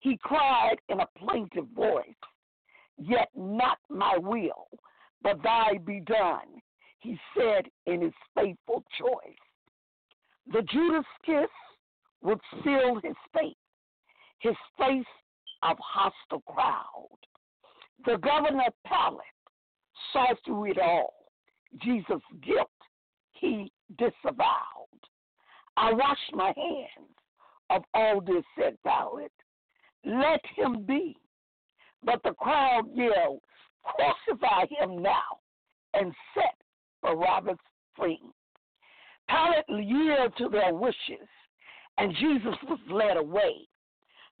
He 0.00 0.18
cried 0.22 0.76
in 0.90 1.00
a 1.00 1.08
plaintive 1.18 1.68
voice, 1.74 2.04
Yet 2.98 3.28
not 3.34 3.78
my 3.90 4.16
will, 4.18 4.68
but 5.22 5.42
thy 5.42 5.78
be 5.84 6.00
done, 6.00 6.60
he 7.00 7.18
said 7.36 7.66
in 7.86 8.00
his 8.00 8.12
faithful 8.34 8.84
choice. 8.98 9.36
The 10.52 10.62
Judas 10.62 11.04
kiss 11.24 11.50
would 12.22 12.40
seal 12.62 13.00
his 13.02 13.16
fate, 13.34 13.56
his 14.38 14.56
face 14.78 15.04
of 15.62 15.76
hostile 15.78 16.42
crowd. 16.46 17.18
The 18.06 18.16
governor 18.18 18.70
Pilate 18.86 19.20
saw 20.12 20.26
through 20.44 20.70
it 20.70 20.78
all. 20.78 21.25
Jesus' 21.82 22.22
guilt 22.44 22.70
he 23.32 23.70
disavowed. 23.98 25.00
I 25.76 25.92
wash 25.92 26.18
my 26.32 26.52
hands 26.56 27.16
of 27.70 27.82
all 27.94 28.20
this, 28.20 28.44
said 28.58 28.78
Pilate. 28.82 29.30
Let 30.04 30.40
him 30.54 30.84
be. 30.84 31.16
But 32.02 32.22
the 32.22 32.32
crowd 32.32 32.84
yelled, 32.94 33.40
Crucify 33.84 34.66
him 34.78 35.02
now 35.02 35.40
and 35.94 36.12
set 36.34 36.54
Barabbas 37.02 37.58
free. 37.96 38.20
Pilate 39.28 39.86
yielded 39.86 40.36
to 40.38 40.48
their 40.48 40.74
wishes, 40.74 41.28
and 41.98 42.14
Jesus 42.14 42.56
was 42.68 42.78
led 42.90 43.16
away. 43.16 43.66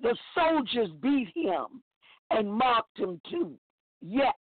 The 0.00 0.16
soldiers 0.34 0.90
beat 1.00 1.28
him 1.34 1.82
and 2.30 2.52
mocked 2.52 2.98
him 2.98 3.20
too, 3.30 3.58
yet 4.00 4.34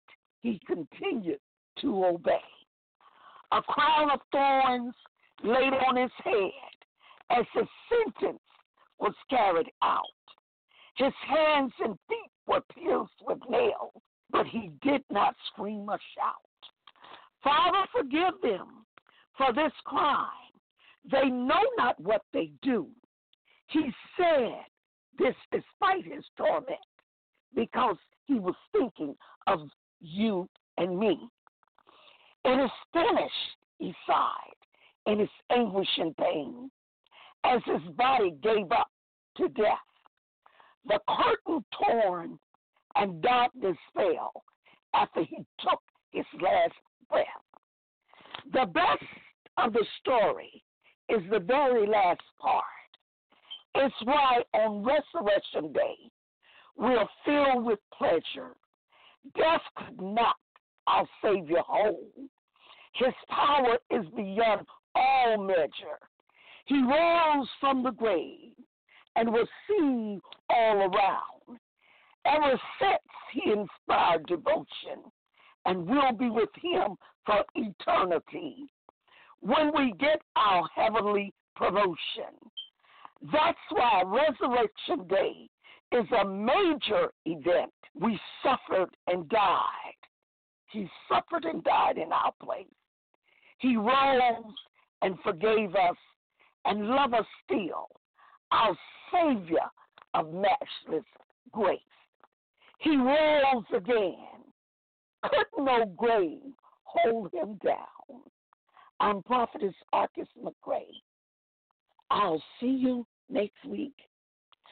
he 0.41 0.59
continued 0.65 1.39
to 1.81 2.05
obey. 2.05 2.41
A 3.53 3.61
crown 3.61 4.09
of 4.11 4.19
thorns 4.31 4.95
laid 5.43 5.73
on 5.73 5.95
his 5.95 6.11
head 6.23 6.51
as 7.29 7.45
his 7.53 7.67
sentence 7.89 8.41
was 8.99 9.13
carried 9.29 9.69
out. 9.83 10.03
His 10.97 11.13
hands 11.27 11.71
and 11.79 11.95
feet 12.07 12.31
were 12.47 12.61
pierced 12.73 13.21
with 13.21 13.37
nails, 13.49 13.93
but 14.31 14.47
he 14.47 14.71
did 14.81 15.03
not 15.11 15.35
scream 15.51 15.87
or 15.89 15.99
shout. 16.15 16.71
Father, 17.43 17.85
forgive 17.91 18.41
them 18.41 18.85
for 19.37 19.53
this 19.53 19.73
crime. 19.85 20.27
They 21.11 21.29
know 21.29 21.61
not 21.77 21.99
what 21.99 22.23
they 22.33 22.51
do. 22.61 22.87
He 23.67 23.91
said 24.17 24.65
this 25.19 25.35
despite 25.51 26.05
his 26.05 26.23
torment. 26.37 26.79
because 27.55 27.97
he 28.25 28.35
was 28.35 28.55
thinking 28.71 29.15
of 29.47 29.59
you 30.01 30.49
and 30.77 30.97
me. 30.97 31.29
It 32.45 32.59
is 32.59 32.71
finished, 32.91 33.57
he 33.79 33.93
sighed 34.05 34.53
in 35.05 35.19
his 35.19 35.29
anguish 35.49 35.87
and 35.97 36.15
pain 36.17 36.69
as 37.43 37.61
his 37.65 37.81
body 37.95 38.31
gave 38.41 38.71
up 38.71 38.89
to 39.37 39.49
death. 39.49 39.77
The 40.85 40.99
curtain 41.07 41.63
torn 41.71 42.39
and 42.95 43.21
darkness 43.21 43.77
fell 43.93 44.43
after 44.93 45.23
he 45.23 45.37
took 45.59 45.81
his 46.11 46.25
last 46.41 46.73
breath. 47.09 47.25
The 48.51 48.65
best 48.65 49.03
of 49.57 49.73
the 49.73 49.85
story 49.99 50.63
is 51.09 51.21
the 51.31 51.39
very 51.39 51.87
last 51.87 52.21
part. 52.39 52.63
It's 53.75 53.95
why 54.03 54.43
on 54.53 54.83
Resurrection 54.83 55.71
Day, 55.73 55.95
we're 56.75 57.07
filled 57.25 57.65
with 57.65 57.79
pleasure. 57.97 58.55
Death 59.35 59.61
could 59.77 60.01
not 60.01 60.35
our 60.87 61.07
Savior 61.23 61.61
whole. 61.65 62.11
His 62.95 63.13
power 63.29 63.77
is 63.89 64.05
beyond 64.15 64.67
all 64.95 65.37
measure. 65.37 65.99
He 66.65 66.81
rose 66.81 67.47
from 67.59 67.83
the 67.83 67.91
grave 67.91 68.53
and 69.15 69.31
was 69.31 69.47
seen 69.67 70.21
all 70.49 70.77
around. 70.77 71.59
Ever 72.25 72.59
since 72.79 73.13
he 73.33 73.51
inspired 73.51 74.25
devotion 74.27 75.11
and 75.65 75.87
will 75.87 76.13
be 76.13 76.29
with 76.29 76.49
him 76.61 76.95
for 77.25 77.43
eternity 77.55 78.65
when 79.41 79.71
we 79.75 79.93
get 79.99 80.21
our 80.35 80.67
heavenly 80.75 81.33
promotion. 81.55 82.33
That's 83.31 83.57
why 83.69 84.03
Resurrection 84.05 85.07
Day 85.07 85.49
is 85.91 86.05
a 86.11 86.25
major 86.25 87.11
event. 87.25 87.71
We 87.93 88.19
suffered 88.41 88.89
and 89.07 89.27
died. 89.29 89.99
He 90.71 90.89
suffered 91.07 91.45
and 91.45 91.63
died 91.63 91.97
in 91.97 92.11
our 92.11 92.31
place. 92.41 92.67
He 93.63 93.77
rose 93.77 94.43
and 95.03 95.17
forgave 95.23 95.73
us 95.73 95.95
and 96.65 96.89
love 96.89 97.13
us 97.13 97.25
still, 97.45 97.87
our 98.51 98.75
Savior 99.09 99.63
of 100.13 100.33
matchless 100.33 101.05
grace. 101.49 101.79
He 102.79 102.97
rose 102.97 103.63
again. 103.73 104.17
Could 105.23 105.45
no 105.63 105.85
grave 105.95 106.41
hold 106.83 107.33
him 107.33 107.57
down? 107.63 108.23
I'm 108.99 109.23
Prophetess 109.23 109.75
Arkes 109.95 110.27
McCray. 110.43 110.83
I'll 112.11 112.43
see 112.59 112.67
you 112.67 113.07
next 113.29 113.63
week, 113.65 113.95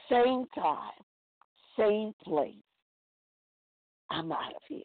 same 0.09 0.47
time, 0.53 0.91
same 1.79 2.13
place. 2.25 2.55
I'm 4.09 4.33
out 4.33 4.53
of 4.53 4.61
here. 4.67 4.83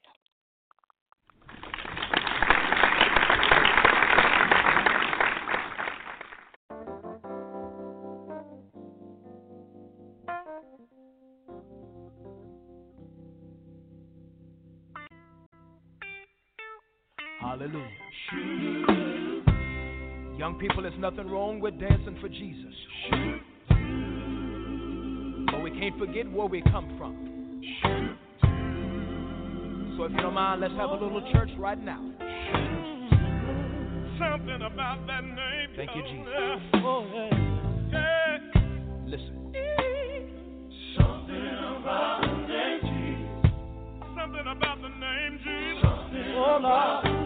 Young 20.56 20.68
people, 20.70 20.82
there's 20.82 20.98
nothing 20.98 21.28
wrong 21.28 21.60
with 21.60 21.78
dancing 21.78 22.16
for 22.18 22.28
Jesus. 22.30 22.72
But 25.50 25.62
we 25.62 25.70
can't 25.70 25.98
forget 25.98 26.30
where 26.32 26.46
we 26.46 26.62
come 26.62 26.96
from. 26.96 27.62
So 29.98 30.04
if 30.04 30.12
you 30.12 30.16
don't 30.18 30.32
mind, 30.32 30.62
let's 30.62 30.72
have 30.74 30.90
a 30.90 30.94
little 30.94 31.20
church 31.32 31.50
right 31.58 31.78
now. 31.78 32.00
Something 34.18 34.62
about 34.62 35.06
that 35.06 35.24
name. 35.24 35.68
Thank 35.76 35.90
you, 35.94 36.02
Jesus. 36.02 36.30
Oh, 36.76 37.04
yeah. 37.92 38.38
Listen. 39.04 39.52
Something 40.96 41.48
about 41.80 42.20
the 42.22 42.32
name 42.48 42.80
Jesus. 42.80 43.52
Something 44.16 44.46
about 44.56 44.80
the 44.80 44.88
name 44.88 45.38
Jesus. 45.44 45.82
Something 45.82 46.32
Oh, 46.34 46.56
about 46.60 47.25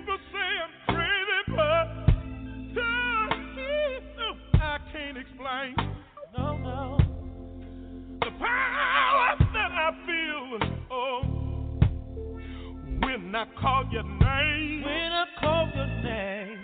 when 13.31 13.39
I 13.39 13.45
call 13.61 13.85
your 13.89 14.03
name. 14.03 14.83
When 14.83 14.91
I 14.91 15.25
call 15.39 15.71
your 15.73 15.87
name. 16.03 16.59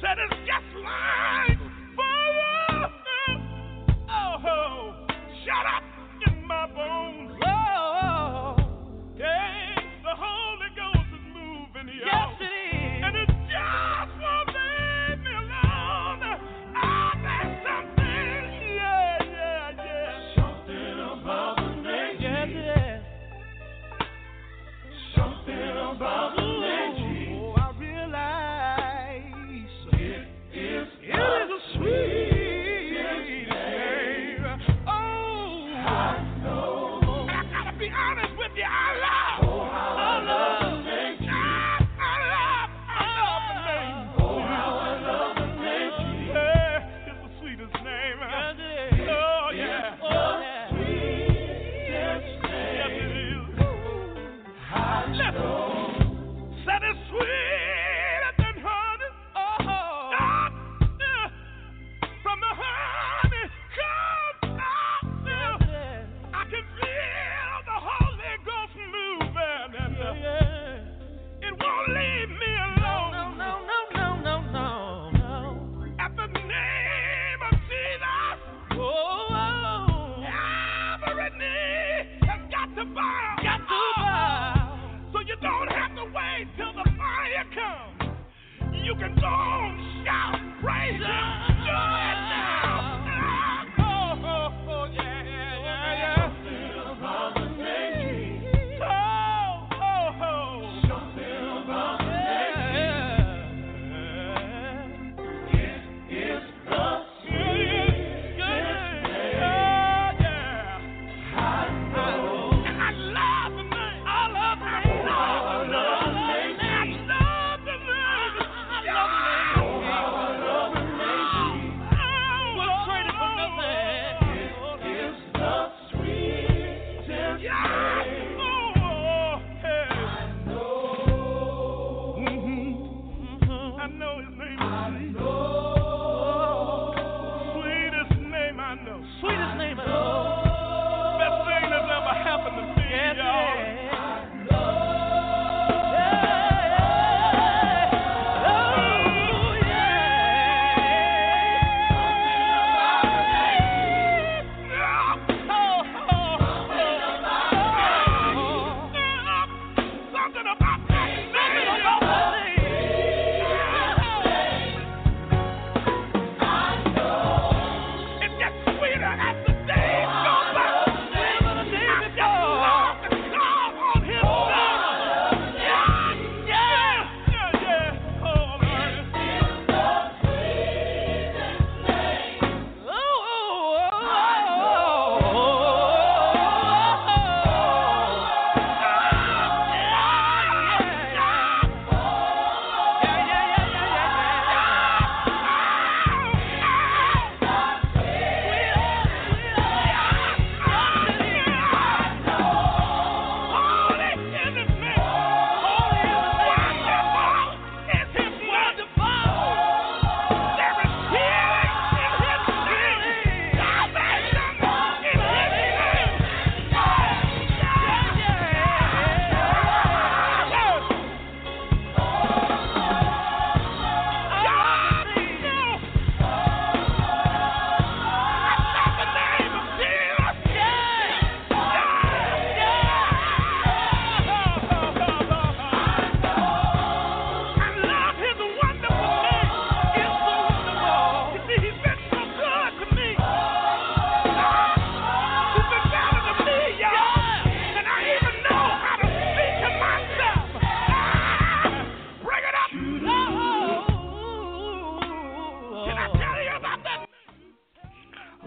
Said 0.00 0.16
it's 0.24 0.40
just 0.48 0.72
like 0.82 1.55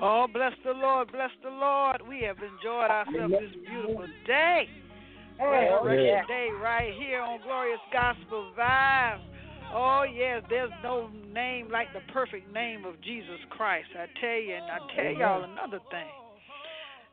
Oh, 0.10 0.26
bless 0.26 0.54
the 0.66 0.72
Lord, 0.72 1.12
bless 1.12 1.30
the 1.44 1.52
Lord. 1.52 2.02
We 2.02 2.22
have 2.26 2.38
enjoyed 2.38 2.90
ourselves 2.90 3.32
this 3.32 3.54
beautiful 3.62 4.08
day. 4.26 4.66
Resurrection. 5.40 6.26
Day 6.28 6.50
right 6.60 6.92
here 6.98 7.22
on 7.22 7.40
Glorious 7.44 7.80
Gospel 7.94 8.52
Vibes. 8.58 9.22
Oh, 9.72 10.02
yes, 10.12 10.42
there's 10.50 10.72
no 10.82 11.12
name 11.32 11.70
like 11.72 11.94
the 11.94 12.02
perfect 12.12 12.52
name 12.52 12.86
of 12.86 13.00
Jesus 13.02 13.38
Christ. 13.52 13.90
I 13.94 14.08
tell 14.20 14.42
you, 14.42 14.56
and 14.56 14.66
I 14.66 14.80
tell 14.96 15.14
y'all 15.14 15.44
another 15.44 15.78
thing. 15.92 16.10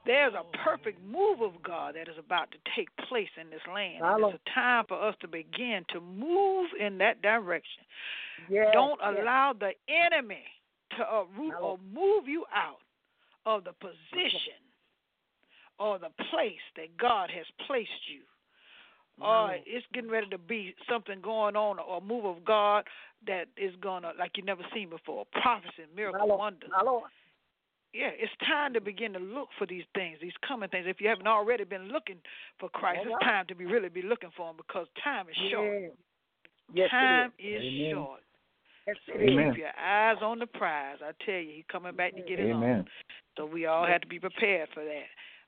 There's 0.06 0.32
a 0.32 0.56
perfect 0.64 1.04
move 1.04 1.42
of 1.42 1.62
God 1.62 1.96
that 1.96 2.08
is 2.08 2.16
about 2.18 2.50
to 2.52 2.58
take 2.74 2.88
place 3.10 3.28
in 3.38 3.50
this 3.50 3.60
land. 3.68 4.00
And 4.00 4.24
it's 4.24 4.40
a 4.40 4.54
time 4.54 4.86
for 4.88 5.06
us 5.06 5.14
to 5.20 5.28
begin 5.28 5.84
to 5.92 6.00
move 6.00 6.70
in 6.80 6.96
that 6.98 7.20
direction. 7.20 7.84
Yes, 8.48 8.68
Don't 8.72 8.98
yes. 9.02 9.18
allow 9.20 9.52
the 9.52 9.72
enemy 9.86 10.44
to 10.96 11.02
uproot 11.02 11.52
or 11.60 11.78
move 11.92 12.26
you 12.26 12.46
out 12.54 12.78
of 13.46 13.64
the 13.64 13.72
position 13.72 14.60
or 15.78 15.98
the 15.98 16.10
place 16.30 16.64
that 16.76 16.96
God 16.98 17.30
has 17.30 17.46
placed 17.66 17.90
you. 18.12 18.20
Uh, 19.18 19.24
or 19.24 19.56
it's 19.64 19.86
getting 19.94 20.10
ready 20.10 20.28
to 20.28 20.36
be 20.36 20.74
something 20.90 21.22
going 21.22 21.56
on 21.56 21.78
or 21.78 21.98
a 21.98 22.00
move 22.02 22.26
of 22.26 22.44
God 22.44 22.84
that 23.26 23.48
is 23.56 23.72
gonna 23.80 24.12
like 24.18 24.32
you 24.36 24.42
never 24.42 24.62
seen 24.74 24.90
before. 24.90 25.24
Prophecy, 25.40 25.88
miracle, 25.94 26.20
wonders. 26.36 26.68
Yeah, 27.94 28.10
it's 28.12 28.32
time 28.46 28.74
to 28.74 28.80
begin 28.82 29.14
to 29.14 29.18
look 29.18 29.48
for 29.58 29.66
these 29.66 29.84
things, 29.94 30.18
these 30.20 30.36
coming 30.46 30.68
things. 30.68 30.84
If 30.86 31.00
you 31.00 31.08
haven't 31.08 31.26
already 31.26 31.64
been 31.64 31.88
looking 31.88 32.16
for 32.60 32.68
Christ, 32.68 33.00
it's 33.06 33.24
time 33.24 33.46
to 33.46 33.54
be 33.54 33.64
really 33.64 33.88
be 33.88 34.02
looking 34.02 34.28
for 34.36 34.50
Him 34.50 34.56
because 34.58 34.86
time 35.02 35.26
is 35.30 35.50
short. 35.50 35.80
Yes. 35.80 35.90
Yes, 36.74 36.90
time 36.90 37.32
is. 37.38 37.62
is 37.62 37.92
short. 37.92 38.20
Yes, 38.86 38.96
So 39.06 39.12
it 39.16 39.24
is. 39.24 39.52
keep 39.54 39.58
your 39.58 39.76
eyes 39.78 40.16
on 40.22 40.38
the 40.38 40.46
prize. 40.46 40.98
I 41.02 41.12
tell 41.24 41.34
you, 41.34 41.52
He's 41.56 41.64
coming 41.70 41.94
back 41.96 42.14
to 42.14 42.22
get 42.22 42.38
it 42.40 42.50
on. 42.52 42.62
Amen. 42.62 42.84
So 43.36 43.44
we 43.46 43.66
all 43.66 43.86
have 43.86 44.00
to 44.02 44.06
be 44.06 44.18
prepared 44.18 44.68
for 44.72 44.84
that. 44.84 45.06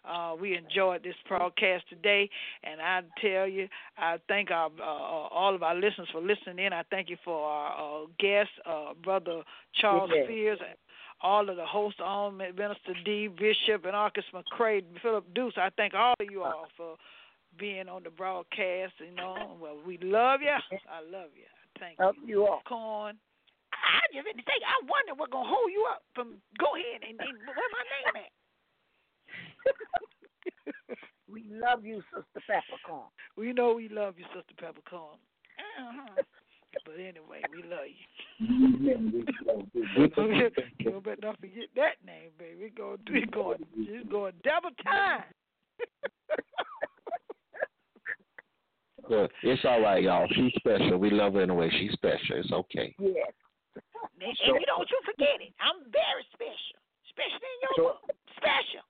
Uh, 0.09 0.35
we 0.41 0.57
enjoyed 0.57 1.03
this 1.03 1.15
broadcast 1.29 1.85
today, 1.89 2.31
and 2.65 2.81
I 2.81 3.03
tell 3.21 3.47
you, 3.47 3.69
I 3.99 4.17
thank 4.29 4.51
our 4.51 4.71
uh, 4.81 4.83
uh, 4.83 5.29
all 5.29 5.55
of 5.55 5.63
our 5.63 5.75
listeners 5.75 6.09
for 6.13 6.21
listening 6.21 6.65
in. 6.65 6.73
I 6.73 6.83
thank 6.91 7.11
you 7.11 7.17
for 7.25 7.45
our 7.47 8.03
uh, 8.03 8.07
guest, 8.19 8.51
uh, 8.65 8.95
brother 9.03 9.43
Charles 9.81 10.11
Yes. 10.15 10.27
Fears, 10.27 10.59
and 10.61 10.77
all 11.21 11.51
of 11.51 11.57
the 11.57 11.67
hosts 11.67 12.01
on 12.03 12.39
Minister 12.39 12.95
D 13.05 13.29
Bishop 13.29 13.85
and 13.85 13.93
Marcus 13.93 14.25
McCray, 14.33 14.83
Phillip 15.03 15.25
Dukes. 15.35 15.57
I 15.59 15.71
thank 15.77 15.95
all 15.95 16.15
of 16.19 16.27
you 16.31 16.43
all 16.43 16.69
for 16.77 16.97
being 17.59 17.89
on 17.89 18.03
the 18.05 18.11
broadcast. 18.11 18.95
You 19.01 19.15
know, 19.15 19.57
well, 19.61 19.77
we 19.87 19.99
love 19.99 20.41
you. 20.43 20.49
I 20.51 21.01
love 21.11 21.31
you. 21.35 21.45
Thank 21.79 21.99
you. 21.99 22.05
Love 22.05 22.15
you 22.25 22.47
all. 22.47 22.63
Corn. 22.67 23.17
I 23.89 24.05
just 24.13 24.29
didn't 24.29 24.45
think. 24.45 24.61
I 24.61 24.77
wonder 24.85 25.17
what's 25.17 25.33
gonna 25.33 25.49
hold 25.49 25.73
you 25.73 25.89
up 25.89 26.05
from 26.13 26.37
go 26.61 26.77
ahead 26.77 27.01
and, 27.09 27.17
and 27.17 27.37
where 27.49 27.71
my 27.73 27.85
name 27.89 28.17
at? 28.21 28.33
We 31.31 31.45
love 31.51 31.85
you, 31.85 32.03
Sister 32.09 32.41
Peppercorn. 32.49 33.09
We 33.37 33.53
know 33.53 33.75
we 33.75 33.91
love 33.91 34.15
you, 34.17 34.25
Sister 34.35 34.55
Peppercorn. 34.59 35.19
Uh-huh. 35.79 36.23
But 36.87 36.95
anyway, 36.95 37.43
we 37.53 37.63
love 37.69 37.85
you. 37.85 37.97
you 40.79 41.01
better 41.05 41.17
not 41.23 41.39
forget 41.41 41.69
that 41.77 41.97
name, 42.05 42.31
baby. 42.39 42.57
We 42.63 42.71
going, 42.71 42.99
we 43.13 43.27
going, 43.27 43.59
it's 43.77 44.09
going 44.09 44.33
double 44.43 44.71
time. 44.83 45.25
But 49.09 49.31
it's 49.43 49.65
all 49.65 49.81
right, 49.81 50.03
y'all. 50.03 50.27
She's 50.35 50.53
special. 50.57 50.99
We 50.99 51.11
love 51.11 51.35
her 51.35 51.43
anyway. 51.43 51.71
She's 51.79 51.93
special. 51.93 52.37
It's 52.37 52.53
okay. 52.53 52.95
Yes. 52.99 53.33
And, 54.21 54.35
and 54.35 54.61
you 54.61 54.67
don't 54.67 54.91
you 54.91 55.01
forget 55.07 55.39
it. 55.41 55.55
I'm 55.63 55.87
very 55.95 56.27
special, 56.35 56.79
special 57.11 57.39
in 57.39 57.59
your 57.63 57.75
book. 57.87 58.03
Special, 58.37 58.83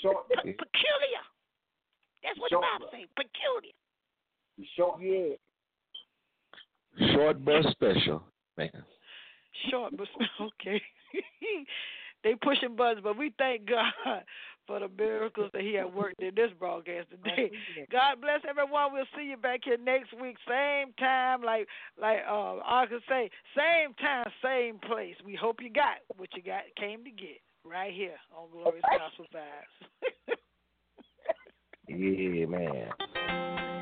Short, 0.00 0.28
Pe- 0.30 0.54
peculiar. 0.54 1.22
That's 2.22 2.38
what 2.38 2.50
the 2.50 2.62
Bible 2.62 2.90
says. 2.90 3.08
Peculiar. 3.18 3.74
short, 4.76 5.02
Yeah. 5.02 5.34
Short 7.14 7.44
but 7.44 7.66
special, 7.72 8.22
man. 8.56 8.70
Short, 9.70 9.96
but 9.96 10.06
okay. 10.40 10.80
they 12.24 12.34
pushing 12.42 12.76
buttons, 12.76 13.00
but 13.02 13.16
we 13.16 13.32
thank 13.38 13.68
God 13.68 14.22
for 14.66 14.80
the 14.80 14.88
miracles 14.96 15.50
that 15.52 15.62
He 15.62 15.74
had 15.74 15.92
worked 15.94 16.20
in 16.22 16.34
this 16.34 16.50
broadcast 16.58 17.08
today. 17.10 17.50
God 17.90 18.20
bless 18.20 18.40
everyone. 18.48 18.92
We'll 18.92 19.04
see 19.16 19.24
you 19.24 19.36
back 19.36 19.60
here 19.64 19.78
next 19.78 20.12
week, 20.20 20.36
same 20.48 20.92
time, 20.98 21.42
like 21.42 21.66
like 22.00 22.20
uh, 22.28 22.56
I 22.64 22.86
could 22.88 23.02
say, 23.08 23.30
same 23.56 23.94
time, 23.94 24.26
same 24.42 24.78
place. 24.78 25.16
We 25.24 25.34
hope 25.34 25.56
you 25.60 25.70
got 25.70 25.96
what 26.16 26.28
you 26.34 26.42
got 26.42 26.62
came 26.76 27.04
to 27.04 27.10
get 27.10 27.40
right 27.64 27.92
here 27.92 28.16
on 28.36 28.50
Glorious 28.50 28.84
Gospel 28.98 29.26
Vibes. 29.34 30.36
Yeah, 31.88 32.46
man. 32.46 33.81